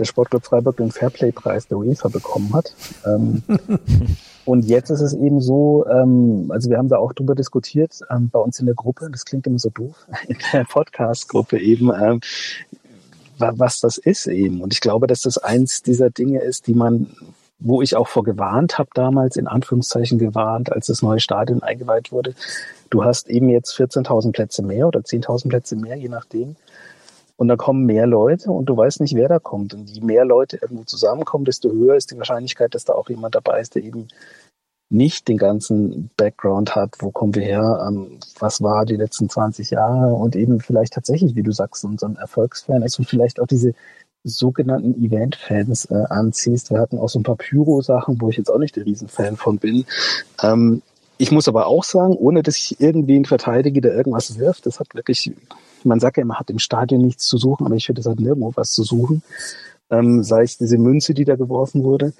der 0.00 0.06
Sportclub 0.06 0.44
Freiburg 0.44 0.78
den 0.78 0.90
Fairplay-Preis 0.90 1.68
der 1.68 1.78
UEFA 1.78 2.08
bekommen 2.08 2.52
hat. 2.54 2.74
Ähm, 3.06 3.42
Und 4.50 4.64
jetzt 4.64 4.90
ist 4.90 5.00
es 5.00 5.14
eben 5.14 5.40
so, 5.40 5.86
ähm, 5.86 6.46
also 6.48 6.70
wir 6.70 6.78
haben 6.78 6.88
da 6.88 6.96
auch 6.96 7.12
drüber 7.12 7.36
diskutiert, 7.36 8.00
ähm, 8.10 8.30
bei 8.30 8.38
uns 8.40 8.58
in 8.58 8.66
der 8.66 8.74
Gruppe, 8.74 9.08
das 9.10 9.24
klingt 9.24 9.46
immer 9.46 9.58
so 9.58 9.70
doof, 9.70 10.06
in 10.28 10.38
der 10.52 10.64
Podcast-Gruppe 10.64 11.60
eben, 11.60 11.92
ähm, 11.94 12.20
was 13.38 13.80
das 13.80 13.96
ist 13.96 14.26
eben. 14.26 14.60
Und 14.60 14.72
ich 14.72 14.80
glaube, 14.80 15.06
dass 15.06 15.22
das 15.22 15.38
eins 15.38 15.82
dieser 15.82 16.10
Dinge 16.10 16.40
ist, 16.40 16.66
die 16.66 16.74
man, 16.74 17.14
wo 17.58 17.80
ich 17.80 17.96
auch 17.96 18.08
vor 18.08 18.24
gewarnt 18.24 18.76
habe 18.76 18.90
damals, 18.92 19.36
in 19.36 19.46
Anführungszeichen 19.46 20.18
gewarnt, 20.18 20.72
als 20.72 20.86
das 20.86 21.00
neue 21.00 21.20
Stadion 21.20 21.62
eingeweiht 21.62 22.10
wurde. 22.10 22.34
Du 22.90 23.04
hast 23.04 23.30
eben 23.30 23.48
jetzt 23.48 23.78
14.000 23.78 24.32
Plätze 24.32 24.62
mehr 24.62 24.88
oder 24.88 25.00
10.000 25.00 25.48
Plätze 25.48 25.76
mehr, 25.76 25.96
je 25.96 26.08
nachdem. 26.08 26.56
Und 27.40 27.48
da 27.48 27.56
kommen 27.56 27.86
mehr 27.86 28.06
Leute 28.06 28.50
und 28.50 28.66
du 28.66 28.76
weißt 28.76 29.00
nicht, 29.00 29.14
wer 29.14 29.26
da 29.26 29.38
kommt. 29.38 29.72
Und 29.72 29.88
je 29.88 30.02
mehr 30.02 30.26
Leute 30.26 30.58
irgendwo 30.60 30.84
zusammenkommen, 30.84 31.46
desto 31.46 31.70
höher 31.70 31.96
ist 31.96 32.10
die 32.10 32.18
Wahrscheinlichkeit, 32.18 32.74
dass 32.74 32.84
da 32.84 32.92
auch 32.92 33.08
jemand 33.08 33.34
dabei 33.34 33.62
ist, 33.62 33.74
der 33.74 33.82
eben 33.82 34.08
nicht 34.90 35.26
den 35.26 35.38
ganzen 35.38 36.10
Background 36.18 36.76
hat, 36.76 36.96
wo 36.98 37.10
kommen 37.10 37.34
wir 37.34 37.42
her, 37.42 37.82
ähm, 37.88 38.18
was 38.38 38.60
war 38.60 38.84
die 38.84 38.96
letzten 38.96 39.30
20 39.30 39.70
Jahre 39.70 40.12
und 40.12 40.36
eben 40.36 40.60
vielleicht 40.60 40.92
tatsächlich, 40.92 41.34
wie 41.34 41.42
du 41.42 41.50
sagst, 41.50 41.80
so 41.80 42.06
ein 42.06 42.16
Erfolgsfan 42.16 42.82
ist 42.82 42.98
und 42.98 43.06
vielleicht 43.06 43.40
auch 43.40 43.46
diese 43.46 43.72
sogenannten 44.22 45.02
Event-Fans 45.02 45.86
äh, 45.86 46.04
anziehst. 46.10 46.70
Wir 46.70 46.78
hatten 46.78 46.98
auch 46.98 47.08
so 47.08 47.20
ein 47.20 47.22
paar 47.22 47.36
Pyro-Sachen, 47.36 48.20
wo 48.20 48.28
ich 48.28 48.36
jetzt 48.36 48.50
auch 48.50 48.58
nicht 48.58 48.76
der 48.76 48.84
Riesenfan 48.84 49.38
von 49.38 49.56
bin. 49.56 49.86
Ähm, 50.42 50.82
ich 51.16 51.32
muss 51.32 51.48
aber 51.48 51.68
auch 51.68 51.84
sagen, 51.84 52.12
ohne 52.16 52.42
dass 52.42 52.58
ich 52.58 52.82
irgendwen 52.82 53.24
verteidige, 53.24 53.80
der 53.80 53.94
irgendwas 53.94 54.38
wirft, 54.38 54.66
das 54.66 54.78
hat 54.78 54.94
wirklich, 54.94 55.32
man 55.84 56.00
sagt 56.00 56.16
ja 56.16 56.22
immer, 56.22 56.38
hat 56.38 56.50
im 56.50 56.58
Stadion 56.58 57.02
nichts 57.02 57.26
zu 57.26 57.38
suchen, 57.38 57.66
aber 57.66 57.74
ich 57.74 57.86
finde, 57.86 58.02
das 58.02 58.10
hat 58.10 58.20
nirgendwo 58.20 58.52
was 58.54 58.72
zu 58.72 58.82
suchen. 58.82 59.22
Ähm, 59.90 60.22
sei 60.22 60.42
es 60.42 60.56
diese 60.56 60.78
Münze, 60.78 61.14
die 61.14 61.24
da 61.24 61.36
geworfen 61.36 61.82
wurde 61.82 62.12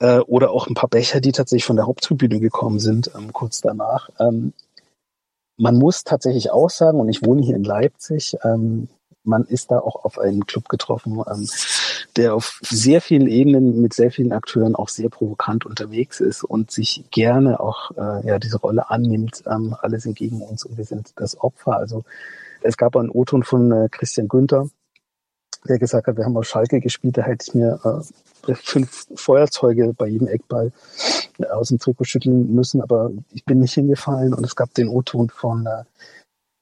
äh, 0.00 0.18
oder 0.18 0.50
auch 0.50 0.66
ein 0.66 0.74
paar 0.74 0.88
Becher, 0.88 1.20
die 1.20 1.32
tatsächlich 1.32 1.64
von 1.64 1.76
der 1.76 1.86
Haupttribüne 1.86 2.40
gekommen 2.40 2.80
sind, 2.80 3.10
ähm, 3.16 3.32
kurz 3.32 3.60
danach. 3.60 4.10
Ähm, 4.18 4.52
man 5.56 5.76
muss 5.76 6.04
tatsächlich 6.04 6.50
auch 6.50 6.70
sagen, 6.70 7.00
und 7.00 7.08
ich 7.08 7.24
wohne 7.24 7.42
hier 7.42 7.56
in 7.56 7.64
Leipzig, 7.64 8.36
ähm, 8.44 8.88
man 9.22 9.44
ist 9.44 9.70
da 9.70 9.78
auch 9.78 10.04
auf 10.04 10.18
einen 10.18 10.46
Club 10.46 10.68
getroffen, 10.68 11.22
ähm, 11.30 11.48
der 12.16 12.34
auf 12.34 12.60
sehr 12.62 13.00
vielen 13.02 13.28
Ebenen 13.28 13.80
mit 13.80 13.92
sehr 13.92 14.10
vielen 14.10 14.32
Akteuren 14.32 14.74
auch 14.74 14.88
sehr 14.88 15.10
provokant 15.10 15.66
unterwegs 15.66 16.20
ist 16.20 16.42
und 16.42 16.70
sich 16.70 17.04
gerne 17.10 17.60
auch 17.60 17.90
äh, 17.92 18.26
ja 18.26 18.38
diese 18.38 18.58
Rolle 18.58 18.90
annimmt. 18.90 19.42
Ähm, 19.46 19.76
alle 19.78 20.00
sind 20.00 20.16
gegen 20.16 20.40
uns 20.40 20.64
und 20.64 20.78
wir 20.78 20.84
sind 20.84 21.12
das 21.16 21.38
Opfer. 21.38 21.76
Also 21.76 22.04
es 22.62 22.76
gab 22.76 22.96
einen 22.96 23.10
O-Ton 23.10 23.42
von 23.42 23.70
äh, 23.72 23.88
Christian 23.90 24.28
Günther, 24.28 24.68
der 25.68 25.78
gesagt 25.78 26.06
hat, 26.06 26.16
wir 26.16 26.24
haben 26.24 26.36
auf 26.36 26.46
Schalke 26.46 26.80
gespielt, 26.80 27.18
da 27.18 27.22
hätte 27.22 27.46
ich 27.48 27.54
mir 27.54 27.78
äh, 28.46 28.54
fünf 28.54 29.06
Feuerzeuge 29.14 29.92
bei 29.96 30.06
jedem 30.06 30.28
Eckball 30.28 30.72
aus 31.50 31.68
dem 31.68 31.78
Trikot 31.78 32.04
schütteln 32.04 32.54
müssen, 32.54 32.80
aber 32.80 33.10
ich 33.32 33.44
bin 33.44 33.60
nicht 33.60 33.74
hingefallen 33.74 34.34
und 34.34 34.44
es 34.44 34.56
gab 34.56 34.74
den 34.74 34.88
O-Ton 34.88 35.30
von, 35.30 35.66
äh, 35.66 35.84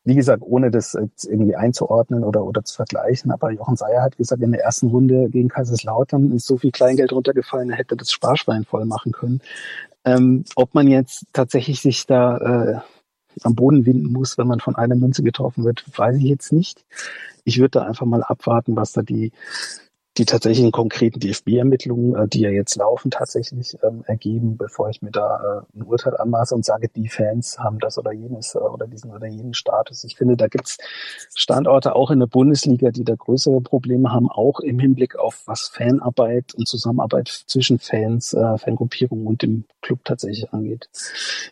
wie 0.04 0.14
gesagt, 0.14 0.42
ohne 0.46 0.70
das 0.70 0.96
irgendwie 1.24 1.56
einzuordnen 1.56 2.24
oder, 2.24 2.44
oder 2.44 2.64
zu 2.64 2.74
vergleichen, 2.76 3.30
aber 3.30 3.50
Jochen 3.50 3.76
Seyer 3.76 4.02
hat 4.02 4.16
gesagt, 4.16 4.42
in 4.42 4.52
der 4.52 4.62
ersten 4.62 4.88
Runde 4.88 5.28
gegen 5.28 5.48
Kaiserslautern 5.48 6.32
ist 6.32 6.46
so 6.46 6.56
viel 6.56 6.70
Kleingeld 6.70 7.12
runtergefallen, 7.12 7.70
er 7.70 7.76
hätte 7.76 7.96
das 7.96 8.10
Sparschwein 8.10 8.64
voll 8.64 8.86
machen 8.86 9.12
können. 9.12 9.40
Ähm, 10.04 10.44
ob 10.54 10.74
man 10.74 10.88
jetzt 10.88 11.24
tatsächlich 11.32 11.82
sich 11.82 12.06
da 12.06 12.38
äh, 12.38 12.80
am 13.44 13.54
Boden 13.54 13.86
winden 13.86 14.12
muss, 14.12 14.38
wenn 14.38 14.46
man 14.46 14.60
von 14.60 14.76
einer 14.76 14.94
Münze 14.94 15.22
getroffen 15.22 15.64
wird, 15.64 15.84
weiß 15.96 16.16
ich 16.16 16.24
jetzt 16.24 16.52
nicht. 16.52 16.84
Ich 17.44 17.58
würde 17.58 17.80
da 17.80 17.82
einfach 17.86 18.06
mal 18.06 18.22
abwarten, 18.22 18.76
was 18.76 18.92
da 18.92 19.02
die 19.02 19.32
die 20.18 20.24
tatsächlichen 20.24 20.72
konkreten 20.72 21.20
DFB-Ermittlungen, 21.20 22.14
äh, 22.16 22.28
die 22.28 22.40
ja 22.40 22.50
jetzt 22.50 22.76
laufen, 22.76 23.10
tatsächlich 23.10 23.76
ähm, 23.82 24.02
ergeben, 24.06 24.56
bevor 24.56 24.90
ich 24.90 25.00
mir 25.00 25.12
da 25.12 25.62
äh, 25.74 25.78
ein 25.78 25.84
Urteil 25.84 26.16
anmaße 26.16 26.54
und 26.54 26.64
sage, 26.64 26.88
die 26.88 27.08
Fans 27.08 27.58
haben 27.58 27.78
das 27.78 27.98
oder 27.98 28.12
jenes 28.12 28.54
äh, 28.54 28.58
oder 28.58 28.86
diesen 28.86 29.12
oder 29.12 29.26
jenen 29.26 29.54
Status. 29.54 30.04
Ich 30.04 30.16
finde, 30.16 30.36
da 30.36 30.48
gibt's 30.48 30.78
Standorte 31.34 31.94
auch 31.94 32.10
in 32.10 32.18
der 32.18 32.26
Bundesliga, 32.26 32.90
die 32.90 33.04
da 33.04 33.14
größere 33.14 33.60
Probleme 33.60 34.12
haben, 34.12 34.28
auch 34.28 34.60
im 34.60 34.78
Hinblick 34.78 35.16
auf 35.16 35.42
was 35.46 35.68
Fanarbeit 35.68 36.54
und 36.54 36.66
Zusammenarbeit 36.66 37.28
zwischen 37.46 37.78
Fans, 37.78 38.34
äh, 38.34 38.58
Fangruppierungen 38.58 39.26
und 39.26 39.42
dem 39.42 39.64
Club 39.82 40.00
tatsächlich 40.04 40.52
angeht. 40.52 40.88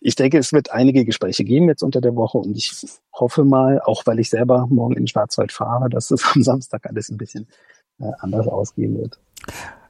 Ich 0.00 0.16
denke, 0.16 0.38
es 0.38 0.52
wird 0.52 0.72
einige 0.72 1.04
Gespräche 1.04 1.44
geben 1.44 1.68
jetzt 1.68 1.82
unter 1.82 2.00
der 2.00 2.16
Woche 2.16 2.38
und 2.38 2.56
ich 2.56 2.84
hoffe 3.12 3.44
mal, 3.44 3.80
auch 3.80 4.04
weil 4.06 4.18
ich 4.18 4.28
selber 4.28 4.66
morgen 4.68 4.94
in 4.94 5.02
den 5.02 5.08
Schwarzwald 5.08 5.52
fahre, 5.52 5.88
dass 5.88 6.10
es 6.10 6.24
am 6.34 6.42
Samstag 6.42 6.86
alles 6.86 7.08
ein 7.08 7.16
bisschen 7.16 7.46
anders 8.18 8.46
ausgehen 8.48 8.98
wird. 8.98 9.18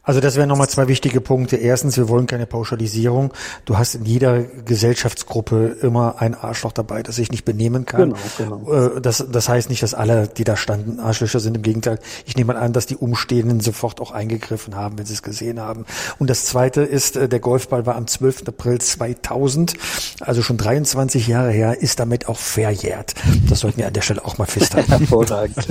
Also 0.07 0.21
das 0.21 0.37
wären 0.37 0.49
nochmal 0.49 0.69
zwei 0.69 0.87
wichtige 0.87 1.21
Punkte. 1.21 1.57
Erstens, 1.57 1.97
wir 1.97 2.09
wollen 2.09 2.27
keine 2.27 2.47
Pauschalisierung. 2.47 3.33
Du 3.65 3.77
hast 3.77 3.97
in 3.97 4.05
jeder 4.05 4.45
Gesellschaftsgruppe 4.45 5.77
immer 5.83 6.21
ein 6.21 6.37
Arschloch 6.37 6.71
dabei, 6.71 7.03
das 7.03 7.17
sich 7.17 7.33
nicht 7.33 7.45
benehmen 7.45 7.87
kann. 7.87 8.15
Genau, 8.39 8.61
genau. 8.63 8.97
Äh, 8.97 9.01
das, 9.01 9.27
das 9.31 9.49
heißt 9.49 9.69
nicht, 9.69 9.83
dass 9.83 9.95
alle, 9.95 10.29
die 10.29 10.45
da 10.45 10.57
standen, 10.57 11.01
Arschlöcher 11.01 11.41
sind. 11.41 11.57
Im 11.57 11.63
Gegenteil, 11.63 11.99
ich 12.25 12.37
nehme 12.37 12.55
mal 12.55 12.61
an, 12.61 12.73
dass 12.73 12.87
die 12.87 12.97
Umstehenden 12.97 13.59
sofort 13.59 14.01
auch 14.01 14.13
eingegriffen 14.13 14.77
haben, 14.77 14.97
wenn 14.97 15.07
sie 15.07 15.15
es 15.15 15.25
gesehen 15.25 15.59
haben. 15.59 15.85
Und 16.21 16.31
das 16.31 16.45
Zweite 16.45 16.83
ist, 16.83 17.17
äh, 17.17 17.29
der 17.29 17.41
Golfball 17.41 17.85
war 17.85 17.97
am 17.97 18.07
12. 18.07 18.45
April 18.47 18.81
2000, 18.81 19.75
also 20.21 20.41
schon 20.41 20.57
23 20.57 21.27
Jahre 21.27 21.51
her, 21.51 21.83
ist 21.83 21.99
damit 21.99 22.29
auch 22.29 22.39
verjährt. 22.39 23.15
Das 23.49 23.59
sollten 23.59 23.79
wir 23.79 23.89
an 23.89 23.93
der 23.93 24.03
Stelle 24.03 24.25
auch 24.25 24.39
mal 24.39 24.47
festhalten. 24.47 24.93
Hervorragend. 24.99 25.57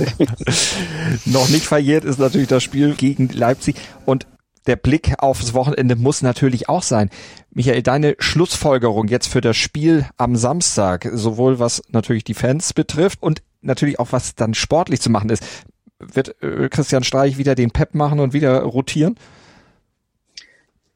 Noch 1.24 1.48
nicht 1.48 1.64
verjährt 1.64 2.04
ist 2.04 2.18
natürlich 2.18 2.48
das 2.48 2.62
Spiel 2.62 2.94
gegen 2.94 3.28
Leipzig 3.28 3.76
der 4.66 4.76
Blick 4.76 5.14
aufs 5.18 5.54
Wochenende 5.54 5.96
muss 5.96 6.22
natürlich 6.22 6.68
auch 6.68 6.82
sein. 6.82 7.10
Michael, 7.50 7.82
deine 7.82 8.16
Schlussfolgerung 8.18 9.08
jetzt 9.08 9.28
für 9.28 9.40
das 9.40 9.56
Spiel 9.56 10.06
am 10.16 10.36
Samstag, 10.36 11.08
sowohl 11.12 11.58
was 11.58 11.82
natürlich 11.90 12.24
die 12.24 12.34
Fans 12.34 12.72
betrifft 12.72 13.22
und 13.22 13.42
natürlich 13.62 13.98
auch 13.98 14.12
was 14.12 14.34
dann 14.34 14.54
sportlich 14.54 15.00
zu 15.00 15.10
machen 15.10 15.30
ist. 15.30 15.44
Wird 15.98 16.42
äh, 16.42 16.68
Christian 16.68 17.04
Streich 17.04 17.38
wieder 17.38 17.54
den 17.54 17.70
Pep 17.70 17.94
machen 17.94 18.20
und 18.20 18.32
wieder 18.32 18.62
rotieren? 18.62 19.16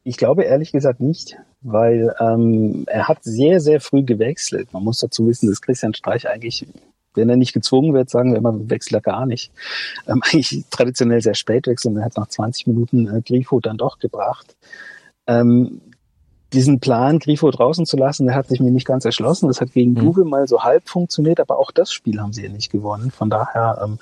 Ich 0.02 0.16
glaube 0.16 0.44
ehrlich 0.44 0.72
gesagt 0.72 1.00
nicht, 1.00 1.37
weil 1.61 2.14
ähm, 2.20 2.85
er 2.87 3.09
hat 3.09 3.18
sehr, 3.22 3.61
sehr 3.61 3.80
früh 3.80 4.02
gewechselt. 4.02 4.72
Man 4.72 4.83
muss 4.83 4.98
dazu 4.98 5.26
wissen, 5.26 5.48
dass 5.48 5.61
Christian 5.61 5.94
Streich 5.94 6.28
eigentlich 6.28 6.66
wenn 7.14 7.28
er 7.28 7.36
nicht 7.36 7.52
gezwungen 7.52 7.94
wird, 7.94 8.10
sagen 8.10 8.32
wir 8.32 8.38
immer, 8.38 8.54
wechselt 8.70 8.94
er 8.94 9.00
gar 9.00 9.26
nicht. 9.26 9.52
Ähm, 10.06 10.22
eigentlich 10.32 10.64
traditionell 10.70 11.20
sehr 11.20 11.34
spät 11.34 11.66
wechseln. 11.66 11.96
Er 11.96 12.04
hat 12.04 12.16
nach 12.16 12.28
20 12.28 12.66
Minuten 12.66 13.08
äh, 13.08 13.22
Grifo 13.22 13.60
dann 13.60 13.76
doch 13.76 13.98
gebracht. 13.98 14.56
Ähm, 15.26 15.80
diesen 16.52 16.80
Plan, 16.80 17.20
Grifo 17.20 17.50
draußen 17.50 17.86
zu 17.86 17.96
lassen, 17.96 18.26
der 18.26 18.34
hat 18.34 18.48
sich 18.48 18.60
mir 18.60 18.72
nicht 18.72 18.86
ganz 18.86 19.04
erschlossen. 19.04 19.48
Das 19.48 19.60
hat 19.60 19.72
gegen 19.72 19.92
mhm. 19.92 20.02
Juve 20.02 20.24
mal 20.24 20.48
so 20.48 20.62
halb 20.62 20.88
funktioniert, 20.88 21.40
aber 21.40 21.58
auch 21.58 21.70
das 21.70 21.92
Spiel 21.92 22.20
haben 22.20 22.32
sie 22.32 22.42
ja 22.42 22.50
nicht 22.50 22.72
gewonnen. 22.72 23.10
Von 23.10 23.30
daher 23.30 23.80
ähm, 23.84 23.98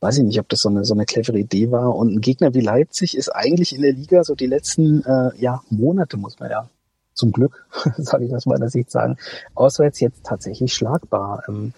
weiß 0.00 0.18
ich 0.18 0.24
nicht, 0.24 0.38
ob 0.38 0.48
das 0.48 0.60
so 0.60 0.68
eine, 0.68 0.84
so 0.84 0.94
eine 0.94 1.06
clevere 1.06 1.38
Idee 1.38 1.70
war. 1.70 1.94
Und 1.94 2.12
ein 2.12 2.20
Gegner 2.20 2.52
wie 2.54 2.60
Leipzig 2.60 3.16
ist 3.16 3.30
eigentlich 3.30 3.74
in 3.74 3.82
der 3.82 3.92
Liga 3.92 4.24
so 4.24 4.34
die 4.34 4.46
letzten 4.46 5.02
äh, 5.04 5.30
ja, 5.38 5.62
Monate, 5.70 6.16
muss 6.16 6.38
man 6.38 6.50
ja 6.50 6.68
zum 7.14 7.32
Glück, 7.32 7.66
sage 7.96 8.26
ich 8.26 8.34
aus 8.34 8.46
meiner 8.46 8.68
Sicht 8.68 8.90
sagen, 8.90 9.16
auswärts 9.54 10.00
jetzt 10.00 10.24
tatsächlich 10.24 10.74
schlagbar. 10.74 11.44
Ähm, 11.48 11.72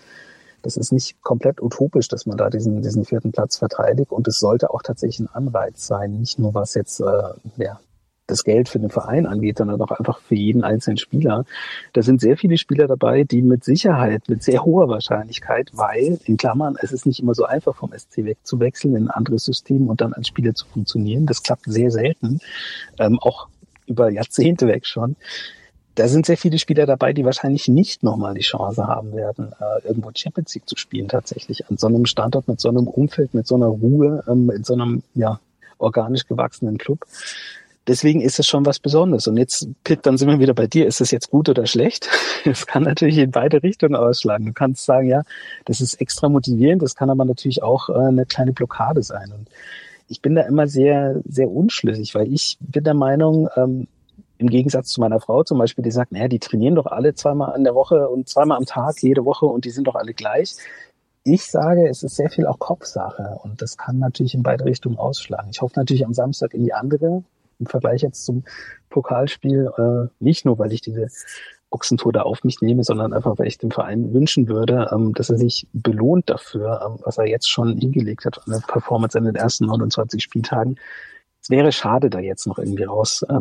das 0.62 0.76
ist 0.76 0.92
nicht 0.92 1.20
komplett 1.22 1.62
utopisch, 1.62 2.08
dass 2.08 2.26
man 2.26 2.36
da 2.36 2.50
diesen, 2.50 2.82
diesen 2.82 3.04
vierten 3.04 3.32
Platz 3.32 3.58
verteidigt. 3.58 4.12
Und 4.12 4.26
es 4.28 4.38
sollte 4.38 4.70
auch 4.70 4.82
tatsächlich 4.82 5.20
ein 5.20 5.34
Anreiz 5.34 5.86
sein, 5.86 6.12
nicht 6.12 6.38
nur 6.38 6.54
was 6.54 6.74
jetzt 6.74 7.00
äh, 7.00 7.04
ja, 7.56 7.80
das 8.26 8.44
Geld 8.44 8.68
für 8.68 8.78
den 8.78 8.90
Verein 8.90 9.26
angeht, 9.26 9.58
sondern 9.58 9.80
auch 9.80 9.90
einfach 9.90 10.20
für 10.20 10.34
jeden 10.34 10.62
einzelnen 10.62 10.98
Spieler. 10.98 11.44
Da 11.94 12.02
sind 12.02 12.20
sehr 12.20 12.36
viele 12.36 12.58
Spieler 12.58 12.86
dabei, 12.86 13.24
die 13.24 13.42
mit 13.42 13.64
Sicherheit, 13.64 14.28
mit 14.28 14.42
sehr 14.42 14.64
hoher 14.64 14.88
Wahrscheinlichkeit, 14.88 15.70
weil, 15.72 16.18
in 16.24 16.36
Klammern, 16.36 16.76
es 16.80 16.92
ist 16.92 17.06
nicht 17.06 17.20
immer 17.20 17.34
so 17.34 17.44
einfach 17.44 17.74
vom 17.74 17.92
SC 17.96 18.24
wegzuwechseln 18.24 18.94
in 18.94 19.04
ein 19.04 19.10
anderes 19.10 19.44
System 19.44 19.88
und 19.88 20.00
dann 20.00 20.12
als 20.12 20.28
Spieler 20.28 20.54
zu 20.54 20.66
funktionieren. 20.66 21.26
Das 21.26 21.42
klappt 21.42 21.64
sehr 21.66 21.90
selten, 21.90 22.40
ähm, 22.98 23.18
auch 23.18 23.48
über 23.86 24.10
Jahrzehnte 24.10 24.66
weg 24.66 24.86
schon 24.86 25.16
da 25.98 26.06
sind 26.06 26.26
sehr 26.26 26.36
viele 26.36 26.58
Spieler 26.58 26.86
dabei, 26.86 27.12
die 27.12 27.24
wahrscheinlich 27.24 27.66
nicht 27.66 28.04
nochmal 28.04 28.34
die 28.34 28.42
Chance 28.42 28.86
haben 28.86 29.14
werden, 29.14 29.52
äh, 29.58 29.86
irgendwo 29.86 30.10
Champions 30.14 30.54
League 30.54 30.68
zu 30.68 30.76
spielen 30.76 31.08
tatsächlich. 31.08 31.68
An 31.68 31.76
so 31.76 31.88
einem 31.88 32.06
Standort, 32.06 32.46
mit 32.46 32.60
so 32.60 32.68
einem 32.68 32.86
Umfeld, 32.86 33.34
mit 33.34 33.48
so 33.48 33.56
einer 33.56 33.66
Ruhe, 33.66 34.22
ähm, 34.28 34.48
in 34.50 34.62
so 34.62 34.74
einem 34.74 35.02
ja, 35.14 35.40
organisch 35.78 36.26
gewachsenen 36.28 36.78
Club. 36.78 37.04
Deswegen 37.88 38.20
ist 38.20 38.38
es 38.38 38.46
schon 38.46 38.64
was 38.64 38.78
Besonderes. 38.78 39.26
Und 39.26 39.38
jetzt, 39.38 39.66
Pitt, 39.82 40.06
dann 40.06 40.16
sind 40.18 40.28
wir 40.28 40.38
wieder 40.38 40.54
bei 40.54 40.68
dir. 40.68 40.86
Ist 40.86 41.00
es 41.00 41.10
jetzt 41.10 41.30
gut 41.30 41.48
oder 41.48 41.66
schlecht? 41.66 42.08
Es 42.44 42.66
kann 42.66 42.84
natürlich 42.84 43.18
in 43.18 43.32
beide 43.32 43.62
Richtungen 43.64 43.96
ausschlagen. 43.96 44.46
Du 44.46 44.52
kannst 44.52 44.84
sagen, 44.84 45.08
ja, 45.08 45.22
das 45.64 45.80
ist 45.80 46.00
extra 46.00 46.28
motivierend. 46.28 46.80
Das 46.80 46.94
kann 46.94 47.10
aber 47.10 47.24
natürlich 47.24 47.64
auch 47.64 47.88
äh, 47.88 47.94
eine 47.94 48.24
kleine 48.24 48.52
Blockade 48.52 49.02
sein. 49.02 49.32
Und 49.36 49.48
ich 50.08 50.22
bin 50.22 50.36
da 50.36 50.42
immer 50.42 50.68
sehr, 50.68 51.20
sehr 51.28 51.50
unschlüssig, 51.50 52.14
weil 52.14 52.32
ich 52.32 52.56
bin 52.60 52.84
der 52.84 52.94
Meinung, 52.94 53.48
ähm, 53.56 53.88
im 54.38 54.48
Gegensatz 54.48 54.88
zu 54.88 55.00
meiner 55.00 55.20
Frau 55.20 55.42
zum 55.42 55.58
Beispiel, 55.58 55.84
die 55.84 55.90
sagt, 55.90 56.12
naja, 56.12 56.28
die 56.28 56.38
trainieren 56.38 56.76
doch 56.76 56.86
alle 56.86 57.14
zweimal 57.14 57.56
in 57.56 57.64
der 57.64 57.74
Woche 57.74 58.08
und 58.08 58.28
zweimal 58.28 58.56
am 58.56 58.66
Tag, 58.66 59.02
jede 59.02 59.24
Woche 59.24 59.46
und 59.46 59.64
die 59.64 59.70
sind 59.70 59.86
doch 59.86 59.96
alle 59.96 60.14
gleich. 60.14 60.56
Ich 61.24 61.44
sage, 61.44 61.88
es 61.88 62.02
ist 62.02 62.16
sehr 62.16 62.30
viel 62.30 62.46
auch 62.46 62.58
Kopfsache 62.58 63.38
und 63.42 63.60
das 63.60 63.76
kann 63.76 63.98
natürlich 63.98 64.34
in 64.34 64.42
beide 64.42 64.64
Richtungen 64.64 64.96
ausschlagen. 64.96 65.50
Ich 65.50 65.60
hoffe 65.60 65.74
natürlich 65.76 66.06
am 66.06 66.14
Samstag 66.14 66.54
in 66.54 66.64
die 66.64 66.72
andere 66.72 67.22
im 67.58 67.66
Vergleich 67.66 68.02
jetzt 68.02 68.24
zum 68.24 68.44
Pokalspiel, 68.88 69.70
äh, 69.76 70.08
nicht 70.20 70.44
nur, 70.44 70.58
weil 70.58 70.72
ich 70.72 70.80
diese 70.80 71.08
Ochsentode 71.70 72.24
auf 72.24 72.44
mich 72.44 72.60
nehme, 72.60 72.82
sondern 72.84 73.12
einfach, 73.12 73.38
weil 73.38 73.48
ich 73.48 73.58
dem 73.58 73.70
Verein 73.70 74.14
wünschen 74.14 74.48
würde, 74.48 74.88
ähm, 74.92 75.12
dass 75.12 75.28
er 75.28 75.36
sich 75.36 75.66
belohnt 75.72 76.30
dafür, 76.30 76.80
ähm, 76.86 76.98
was 77.04 77.18
er 77.18 77.26
jetzt 77.26 77.50
schon 77.50 77.76
hingelegt 77.76 78.24
hat 78.24 78.38
an 78.46 78.52
der 78.52 78.60
Performance 78.60 79.18
in 79.18 79.24
den 79.24 79.34
ersten 79.34 79.66
29 79.66 80.22
Spieltagen. 80.22 80.76
Es 81.42 81.50
wäre 81.50 81.72
schade, 81.72 82.10
da 82.10 82.20
jetzt 82.20 82.46
noch 82.46 82.58
irgendwie 82.58 82.84
raus 82.84 83.22
äh. 83.28 83.40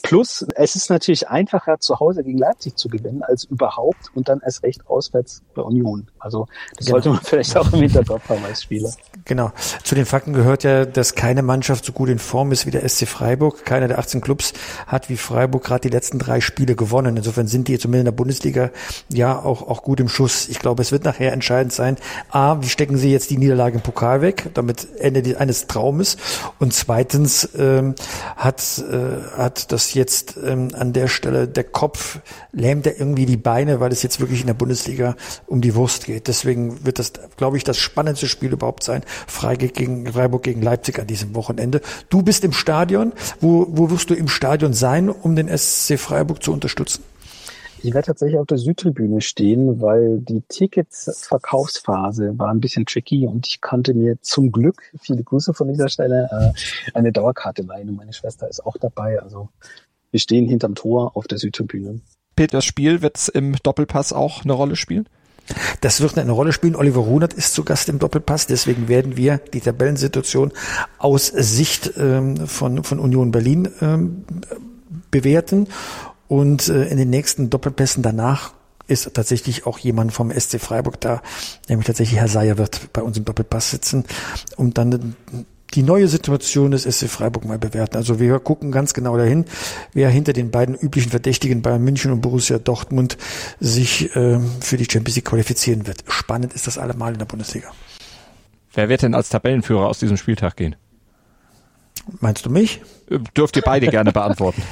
Plus, 0.11 0.45
es 0.55 0.75
ist 0.75 0.89
natürlich 0.89 1.29
einfacher, 1.29 1.79
zu 1.79 2.01
Hause 2.01 2.21
gegen 2.25 2.37
Leipzig 2.37 2.75
zu 2.75 2.89
gewinnen, 2.89 3.23
als 3.23 3.45
überhaupt 3.45 4.11
und 4.13 4.27
dann 4.27 4.41
erst 4.43 4.61
recht 4.61 4.85
auswärts 4.87 5.41
bei 5.55 5.61
Union. 5.61 6.05
Also 6.19 6.49
das 6.75 6.87
genau. 6.87 6.95
sollte 6.97 7.09
man 7.11 7.19
vielleicht 7.23 7.55
auch 7.55 7.71
im 7.71 7.79
Hinterkopf 7.79 8.27
haben 8.27 8.43
als 8.43 8.63
Spieler. 8.63 8.91
Genau. 9.23 9.53
Zu 9.85 9.95
den 9.95 10.05
Fakten 10.05 10.33
gehört 10.33 10.65
ja, 10.65 10.83
dass 10.83 11.15
keine 11.15 11.43
Mannschaft 11.43 11.85
so 11.85 11.93
gut 11.93 12.09
in 12.09 12.19
Form 12.19 12.51
ist 12.51 12.65
wie 12.65 12.71
der 12.71 12.87
SC 12.89 13.07
Freiburg. 13.07 13.63
Keiner 13.63 13.87
der 13.87 13.99
18 13.99 14.19
Clubs 14.19 14.51
hat 14.85 15.07
wie 15.07 15.15
Freiburg 15.15 15.63
gerade 15.63 15.87
die 15.87 15.95
letzten 15.95 16.19
drei 16.19 16.41
Spiele 16.41 16.75
gewonnen. 16.75 17.15
Insofern 17.15 17.47
sind 17.47 17.69
die 17.69 17.79
zumindest 17.79 18.01
in 18.01 18.05
der 18.05 18.11
Bundesliga 18.11 18.71
ja 19.07 19.39
auch, 19.39 19.61
auch 19.61 19.81
gut 19.81 20.01
im 20.01 20.09
Schuss. 20.09 20.49
Ich 20.49 20.59
glaube, 20.59 20.81
es 20.81 20.91
wird 20.91 21.05
nachher 21.05 21.31
entscheidend 21.31 21.71
sein, 21.71 21.95
A, 22.31 22.61
wie 22.61 22.67
stecken 22.67 22.97
sie 22.97 23.13
jetzt 23.13 23.29
die 23.29 23.37
Niederlage 23.37 23.75
im 23.75 23.81
Pokal 23.81 24.21
weg, 24.21 24.49
damit 24.55 24.89
Ende 24.99 25.39
eines 25.39 25.67
Traumes. 25.67 26.17
Und 26.59 26.73
zweitens 26.73 27.47
ähm, 27.57 27.95
hat, 28.35 28.61
äh, 28.79 29.37
hat 29.37 29.71
das 29.71 29.93
jetzt 30.01 30.37
ähm, 30.43 30.69
an 30.73 30.93
der 30.93 31.07
Stelle 31.07 31.47
der 31.47 31.63
Kopf, 31.63 32.19
lähmt 32.51 32.87
er 32.87 32.99
irgendwie 32.99 33.27
die 33.27 33.37
Beine, 33.37 33.79
weil 33.79 33.91
es 33.91 34.01
jetzt 34.01 34.19
wirklich 34.19 34.41
in 34.41 34.47
der 34.47 34.55
Bundesliga 34.55 35.15
um 35.45 35.61
die 35.61 35.75
Wurst 35.75 36.05
geht. 36.05 36.27
Deswegen 36.27 36.83
wird 36.85 36.97
das, 36.97 37.13
glaube 37.37 37.57
ich, 37.57 37.63
das 37.63 37.77
spannendste 37.77 38.27
Spiel 38.27 38.51
überhaupt 38.51 38.83
sein. 38.83 39.03
Freiburg 39.27 39.73
gegen, 39.73 40.07
Freiburg 40.07 40.43
gegen 40.43 40.61
Leipzig 40.61 40.99
an 40.99 41.07
diesem 41.07 41.35
Wochenende. 41.35 41.81
Du 42.09 42.23
bist 42.23 42.43
im 42.43 42.53
Stadion. 42.53 43.13
Wo, 43.39 43.67
wo 43.69 43.91
wirst 43.91 44.09
du 44.09 44.15
im 44.15 44.27
Stadion 44.27 44.73
sein, 44.73 45.09
um 45.09 45.35
den 45.35 45.55
SC 45.55 45.99
Freiburg 45.99 46.41
zu 46.43 46.51
unterstützen? 46.51 47.03
Ich 47.83 47.93
werde 47.95 48.07
tatsächlich 48.07 48.39
auf 48.39 48.45
der 48.45 48.59
Südtribüne 48.59 49.21
stehen, 49.21 49.81
weil 49.81 50.19
die 50.19 50.41
Tickets-Verkaufsphase 50.47 52.37
war 52.37 52.49
ein 52.49 52.59
bisschen 52.59 52.85
tricky 52.85 53.25
und 53.25 53.47
ich 53.47 53.59
konnte 53.59 53.95
mir 53.95 54.21
zum 54.21 54.51
Glück, 54.51 54.83
viele 54.99 55.23
Grüße 55.23 55.55
von 55.55 55.67
dieser 55.67 55.89
Stelle, 55.89 56.29
äh, 56.31 56.93
eine 56.93 57.11
Dauerkarte 57.11 57.63
leihen 57.63 57.89
und 57.89 57.95
meine 57.95 58.13
Schwester 58.13 58.47
ist 58.47 58.63
auch 58.63 58.77
dabei. 58.77 59.19
Also 59.19 59.49
wir 60.11 60.19
stehen 60.19 60.47
hinterm 60.47 60.75
Tor 60.75 61.15
auf 61.15 61.27
der 61.27 61.37
Südtribüne. 61.37 62.01
Peter, 62.35 62.57
das 62.57 62.65
Spiel 62.65 63.01
wird 63.01 63.29
im 63.29 63.55
Doppelpass 63.63 64.13
auch 64.13 64.43
eine 64.43 64.53
Rolle 64.53 64.75
spielen? 64.75 65.07
Das 65.81 66.01
wird 66.01 66.17
eine 66.17 66.31
Rolle 66.31 66.53
spielen. 66.53 66.75
Oliver 66.75 67.01
Runert 67.01 67.33
ist 67.33 67.53
zu 67.53 67.63
Gast 67.63 67.89
im 67.89 67.99
Doppelpass. 67.99 68.47
Deswegen 68.47 68.87
werden 68.87 69.17
wir 69.17 69.37
die 69.37 69.59
Tabellensituation 69.59 70.51
aus 70.97 71.27
Sicht 71.27 71.93
ähm, 71.97 72.47
von, 72.47 72.83
von 72.83 72.99
Union 72.99 73.31
Berlin 73.31 73.69
ähm, 73.81 74.23
bewerten. 75.09 75.67
Und 76.27 76.69
äh, 76.69 76.85
in 76.85 76.97
den 76.97 77.09
nächsten 77.09 77.49
Doppelpässen 77.49 78.03
danach 78.03 78.53
ist 78.87 79.13
tatsächlich 79.13 79.65
auch 79.65 79.79
jemand 79.79 80.13
vom 80.13 80.31
SC 80.31 80.59
Freiburg 80.59 80.99
da, 80.99 81.21
nämlich 81.69 81.87
tatsächlich 81.87 82.19
Herr 82.19 82.27
Seyer 82.27 82.57
wird 82.57 82.91
bei 82.93 83.01
uns 83.01 83.17
im 83.17 83.25
Doppelpass 83.25 83.71
sitzen, 83.71 84.05
um 84.57 84.73
dann 84.73 85.15
die 85.73 85.83
neue 85.83 86.07
Situation 86.07 86.71
des 86.71 86.83
SC 86.83 87.07
Freiburg 87.09 87.45
mal 87.45 87.59
bewerten. 87.59 87.97
Also 87.97 88.19
wir 88.19 88.39
gucken 88.39 88.71
ganz 88.71 88.93
genau 88.93 89.17
dahin, 89.17 89.45
wer 89.93 90.09
hinter 90.09 90.33
den 90.33 90.51
beiden 90.51 90.75
üblichen 90.75 91.11
Verdächtigen 91.11 91.61
Bayern 91.61 91.83
München 91.83 92.11
und 92.11 92.21
Borussia 92.21 92.59
Dortmund 92.59 93.17
sich 93.59 94.15
äh, 94.15 94.39
für 94.59 94.77
die 94.77 94.87
Champions 94.89 95.15
League 95.15 95.25
qualifizieren 95.25 95.87
wird. 95.87 96.03
Spannend 96.07 96.53
ist 96.53 96.67
das 96.67 96.77
allemal 96.77 97.13
in 97.13 97.19
der 97.19 97.25
Bundesliga. 97.25 97.71
Wer 98.73 98.89
wird 98.89 99.01
denn 99.01 99.15
als 99.15 99.29
Tabellenführer 99.29 99.87
aus 99.87 99.99
diesem 99.99 100.17
Spieltag 100.17 100.55
gehen? 100.55 100.75
Meinst 102.19 102.45
du 102.45 102.49
mich? 102.49 102.81
Dürft 103.35 103.57
ihr 103.57 103.61
beide 103.63 103.87
gerne 103.87 104.11
beantworten. 104.11 104.61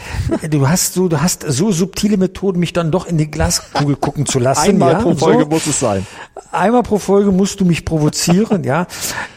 Du 0.49 0.69
hast 0.69 0.93
so, 0.93 1.07
du 1.07 1.21
hast 1.21 1.43
so 1.47 1.71
subtile 1.71 2.17
Methoden, 2.17 2.59
mich 2.59 2.71
dann 2.71 2.91
doch 2.91 3.07
in 3.07 3.17
die 3.17 3.29
Glaskugel 3.29 3.95
gucken 3.95 4.25
zu 4.25 4.39
lassen. 4.39 4.69
Einmal 4.69 4.93
ja? 4.93 4.99
pro 4.99 5.15
Folge 5.15 5.43
so. 5.43 5.49
muss 5.49 5.67
es 5.67 5.79
sein. 5.79 6.05
Einmal 6.51 6.83
pro 6.83 6.97
Folge 6.97 7.31
musst 7.31 7.59
du 7.59 7.65
mich 7.65 7.83
provozieren, 7.83 8.63
ja. 8.63 8.87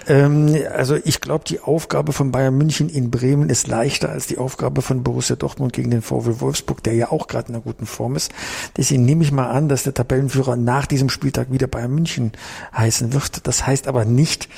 Ähm, 0.06 0.54
also 0.74 0.96
ich 1.02 1.20
glaube, 1.20 1.44
die 1.46 1.60
Aufgabe 1.60 2.12
von 2.12 2.30
Bayern 2.30 2.56
München 2.56 2.88
in 2.88 3.10
Bremen 3.10 3.48
ist 3.48 3.68
leichter 3.68 4.10
als 4.10 4.26
die 4.26 4.38
Aufgabe 4.38 4.82
von 4.82 5.02
Borussia 5.02 5.36
Dortmund 5.36 5.72
gegen 5.72 5.90
den 5.90 6.02
VW 6.02 6.40
Wolfsburg, 6.40 6.82
der 6.82 6.94
ja 6.94 7.10
auch 7.10 7.26
gerade 7.26 7.48
in 7.48 7.54
einer 7.54 7.64
guten 7.64 7.86
Form 7.86 8.16
ist. 8.16 8.30
Deswegen 8.76 9.04
nehme 9.04 9.24
ich 9.24 9.32
mal 9.32 9.50
an, 9.50 9.68
dass 9.68 9.82
der 9.82 9.94
Tabellenführer 9.94 10.56
nach 10.56 10.86
diesem 10.86 11.08
Spieltag 11.08 11.50
wieder 11.50 11.66
Bayern 11.66 11.94
München 11.94 12.32
heißen 12.76 13.12
wird. 13.12 13.46
Das 13.46 13.66
heißt 13.66 13.88
aber 13.88 14.04
nicht, 14.04 14.48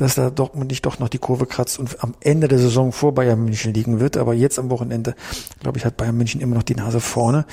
dass 0.00 0.14
da 0.14 0.30
Dortmund 0.30 0.70
nicht 0.70 0.86
doch 0.86 0.98
noch 0.98 1.08
die 1.08 1.18
Kurve 1.18 1.46
kratzt 1.46 1.78
und 1.78 2.02
am 2.02 2.14
Ende 2.20 2.48
der 2.48 2.58
Saison 2.58 2.92
vor 2.92 3.14
Bayern 3.14 3.44
München 3.44 3.74
liegen 3.74 4.00
wird. 4.00 4.16
Aber 4.16 4.34
jetzt 4.34 4.58
am 4.58 4.70
Wochenende, 4.70 5.14
glaube 5.60 5.78
ich, 5.78 5.84
hat 5.84 5.96
Bayern 5.96 6.16
München 6.16 6.40
immer 6.40 6.56
noch 6.56 6.62
die 6.62 6.74
Nase 6.74 7.00
vorne. 7.00 7.44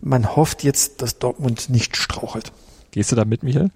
Man 0.00 0.36
hofft 0.36 0.62
jetzt, 0.62 1.02
dass 1.02 1.18
Dortmund 1.18 1.68
nicht 1.68 1.96
strauchelt. 1.96 2.52
Gehst 2.92 3.12
du 3.12 3.16
da 3.16 3.24
mit, 3.24 3.42
Michael? 3.42 3.70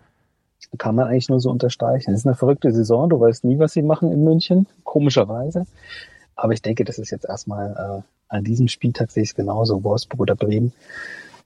Kann 0.78 0.94
man 0.94 1.08
eigentlich 1.08 1.28
nur 1.28 1.40
so 1.40 1.50
unterstreichen. 1.50 2.12
Es 2.12 2.20
ist 2.20 2.26
eine 2.26 2.36
verrückte 2.36 2.72
Saison. 2.72 3.08
Du 3.10 3.18
weißt 3.18 3.44
nie, 3.44 3.58
was 3.58 3.72
sie 3.72 3.82
machen 3.82 4.12
in 4.12 4.22
München. 4.22 4.66
Komischerweise. 4.84 5.66
Aber 6.36 6.52
ich 6.52 6.62
denke, 6.62 6.84
das 6.84 6.98
ist 6.98 7.10
jetzt 7.10 7.24
erstmal 7.24 8.02
äh, 8.02 8.02
an 8.28 8.44
diesem 8.44 8.68
Spieltag 8.68 9.10
sehe 9.10 9.24
ich 9.24 9.30
es 9.30 9.34
genauso. 9.34 9.82
Wolfsburg 9.82 10.20
oder 10.20 10.36
Bremen 10.36 10.72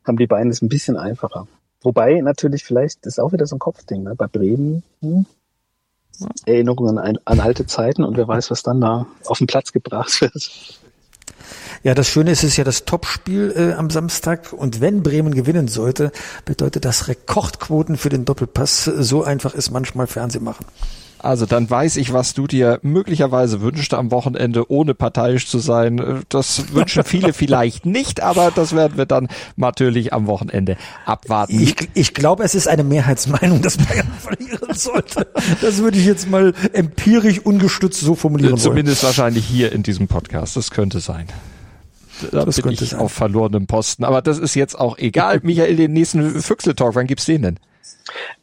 haben 0.05 0.19
die 0.19 0.27
beiden 0.27 0.51
es 0.51 0.61
ein 0.61 0.69
bisschen 0.69 0.97
einfacher. 0.97 1.49
Wobei 1.83 2.21
natürlich 2.21 2.65
vielleicht 2.65 3.07
ist 3.07 3.19
auch 3.19 3.33
wieder 3.33 3.47
so 3.47 3.57
ein 3.57 3.59
Kopfding. 3.59 4.03
Ne? 4.03 4.15
Bei 4.15 4.27
Bremen 4.27 4.83
hm, 5.01 5.27
Erinnerungen 6.47 6.99
an, 6.99 7.19
an 7.25 7.41
alte 7.41 7.67
Zeiten 7.67 8.05
und 8.05 8.17
wer 8.17 8.29
weiß, 8.29 8.51
was 8.51 8.63
dann 8.63 8.81
da 8.81 9.07
auf 9.27 9.39
den 9.39 9.47
Platz 9.47 9.73
gebracht 9.73 10.21
wird. 10.21 10.51
Ja, 11.83 11.95
das 11.95 12.09
Schöne 12.09 12.31
ist, 12.31 12.39
es 12.39 12.51
ist 12.51 12.57
ja 12.57 12.65
das 12.65 12.87
Topspiel 12.87 13.53
äh, 13.55 13.75
am 13.75 13.91
Samstag 13.91 14.53
und 14.53 14.81
wenn 14.81 15.03
Bremen 15.03 15.35
gewinnen 15.35 15.69
sollte, 15.69 16.13
bedeutet 16.47 16.85
das 16.85 17.09
Rekordquoten 17.09 17.97
für 17.97 18.09
den 18.09 18.25
Doppelpass. 18.25 18.85
So 18.85 19.23
einfach 19.23 19.55
ist 19.55 19.71
manchmal 19.71 20.07
Fernsehen 20.07 20.45
machen. 20.45 20.65
Also 21.19 21.47
dann 21.47 21.71
weiß 21.71 21.97
ich, 21.97 22.13
was 22.13 22.35
du 22.35 22.47
dir 22.47 22.81
möglicherweise 22.83 23.63
wünschst 23.63 23.95
am 23.95 24.11
Wochenende, 24.11 24.71
ohne 24.71 24.95
parteiisch 24.95 25.47
zu 25.49 25.59
sein. 25.59 26.23
Das 26.29 26.75
wünschen 26.75 27.03
viele 27.05 27.33
vielleicht 27.33 27.87
nicht, 27.87 28.23
aber 28.23 28.53
das 28.55 28.75
werden 28.75 28.99
wir 28.99 29.07
dann 29.07 29.29
natürlich 29.57 30.13
am 30.13 30.27
Wochenende 30.27 30.77
abwarten. 31.07 31.59
Ich, 31.59 31.77
ich 31.95 32.13
glaube, 32.13 32.45
es 32.45 32.55
ist 32.55 32.69
eine 32.69 32.85
Mehrheitsmeinung, 32.85 33.63
dass 33.63 33.79
Bayern 33.79 34.13
verlieren 34.21 34.75
sollte. 34.75 35.27
Das 35.63 35.79
würde 35.79 35.97
ich 35.97 36.05
jetzt 36.05 36.29
mal 36.29 36.53
empirisch 36.75 37.39
ungestützt 37.41 38.01
so 38.01 38.15
formulieren 38.15 38.59
Zumindest 38.59 39.03
wollen. 39.03 39.09
wahrscheinlich 39.09 39.47
hier 39.47 39.73
in 39.73 39.83
diesem 39.83 40.09
Podcast. 40.09 40.57
Das 40.57 40.71
könnte 40.71 41.01
sein. 41.01 41.27
Da 42.31 42.45
das 42.45 42.61
bin 42.61 42.73
ich 42.73 42.81
sein. 42.81 43.01
auf 43.01 43.13
verlorenem 43.13 43.67
Posten. 43.67 44.05
Aber 44.05 44.23
das 44.23 44.39
ist 44.39 44.55
jetzt 44.55 44.79
auch 44.79 44.99
egal. 44.99 45.41
Michael, 45.43 45.77
den 45.77 45.93
nächsten 45.93 46.41
Füchsel-Talk, 46.43 46.95
wann 46.95 47.07
gibt's 47.07 47.25
den 47.25 47.43
denn? 47.43 47.59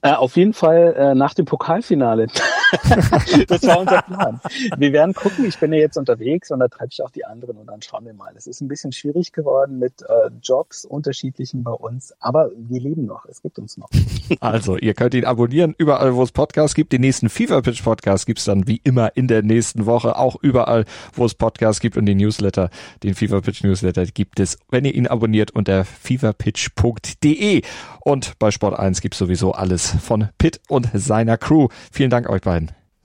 Äh, 0.02 0.14
auf 0.14 0.36
jeden 0.36 0.54
Fall 0.54 0.96
äh, 0.98 1.16
nach 1.16 1.34
dem 1.34 1.46
Pokalfinale. 1.46 2.28
das 3.48 3.64
war 3.64 3.80
unser 3.80 4.02
Plan. 4.02 4.40
Wir 4.78 4.94
werden 4.94 5.14
gucken. 5.14 5.46
Ich 5.46 5.58
bin 5.60 5.74
ja 5.74 5.80
jetzt 5.80 5.98
unterwegs 5.98 6.52
und 6.52 6.60
da 6.60 6.68
treibe 6.68 6.90
ich 6.92 7.02
auch 7.04 7.12
die 7.12 7.26
anderen 7.26 7.58
und 7.58 7.68
dann 7.68 7.82
schauen 7.82 8.06
wir 8.06 8.14
mal. 8.14 8.34
Es 8.36 8.48
ist 8.48 8.62
ein 8.62 8.68
bisschen 8.68 8.92
schwierig 8.92 9.32
geworden 9.32 9.80
mit 9.80 10.02
äh, 10.02 10.30
Jobs 10.42 10.86
unterschiedlichen 10.86 11.64
bei 11.64 11.72
uns, 11.72 12.14
aber 12.20 12.52
wir 12.56 12.80
leben 12.80 13.06
noch. 13.06 13.26
Es 13.26 13.42
gibt 13.42 13.60
uns 13.60 13.78
noch. 13.78 13.90
Also, 14.40 14.78
ihr 14.78 14.94
könnt 14.94 15.14
ihn 15.14 15.26
abonnieren 15.26 15.76
überall, 15.78 16.16
wo 16.16 16.24
es 16.24 16.32
Podcasts 16.32 16.74
gibt. 16.74 16.94
Den 16.94 17.02
nächsten 17.02 17.30
FIFA 17.30 17.62
Pitch 17.62 17.84
Podcast 17.84 18.26
gibt's 18.26 18.46
dann 18.46 18.66
wie 18.66 18.80
immer 18.84 19.16
in 19.16 19.28
der 19.28 19.44
nächsten 19.44 19.86
Woche 19.86 20.18
auch 20.18 20.38
überall, 20.42 20.86
wo 21.14 21.26
es 21.26 21.36
Podcasts 21.36 21.82
gibt 21.82 21.98
und 21.98 22.06
den 22.06 22.18
Newsletter, 22.18 22.70
den 23.04 23.14
FIFA 23.14 23.42
Pitch 23.42 23.64
Newsletter 23.64 24.06
gibt 24.06 24.40
es, 24.40 24.58
wenn 24.70 24.86
ihr 24.86 24.96
ihn 24.96 25.08
abonniert 25.08 25.52
unter 25.52 25.84
feverpitch.de 25.84 27.62
und 28.00 28.40
bei 28.40 28.52
Sport 28.52 28.80
1 28.80 29.02
gibt's 29.02 29.18
sowieso 29.18 29.52
alles 29.52 29.96
von 30.02 30.30
Pitt 30.38 30.62
und 30.68 30.90
seiner 30.94 31.38
Crew. 31.38 31.68
Vielen 31.92 32.10
Dank 32.10 32.30
euch 32.30 32.42
beiden. 32.42 32.61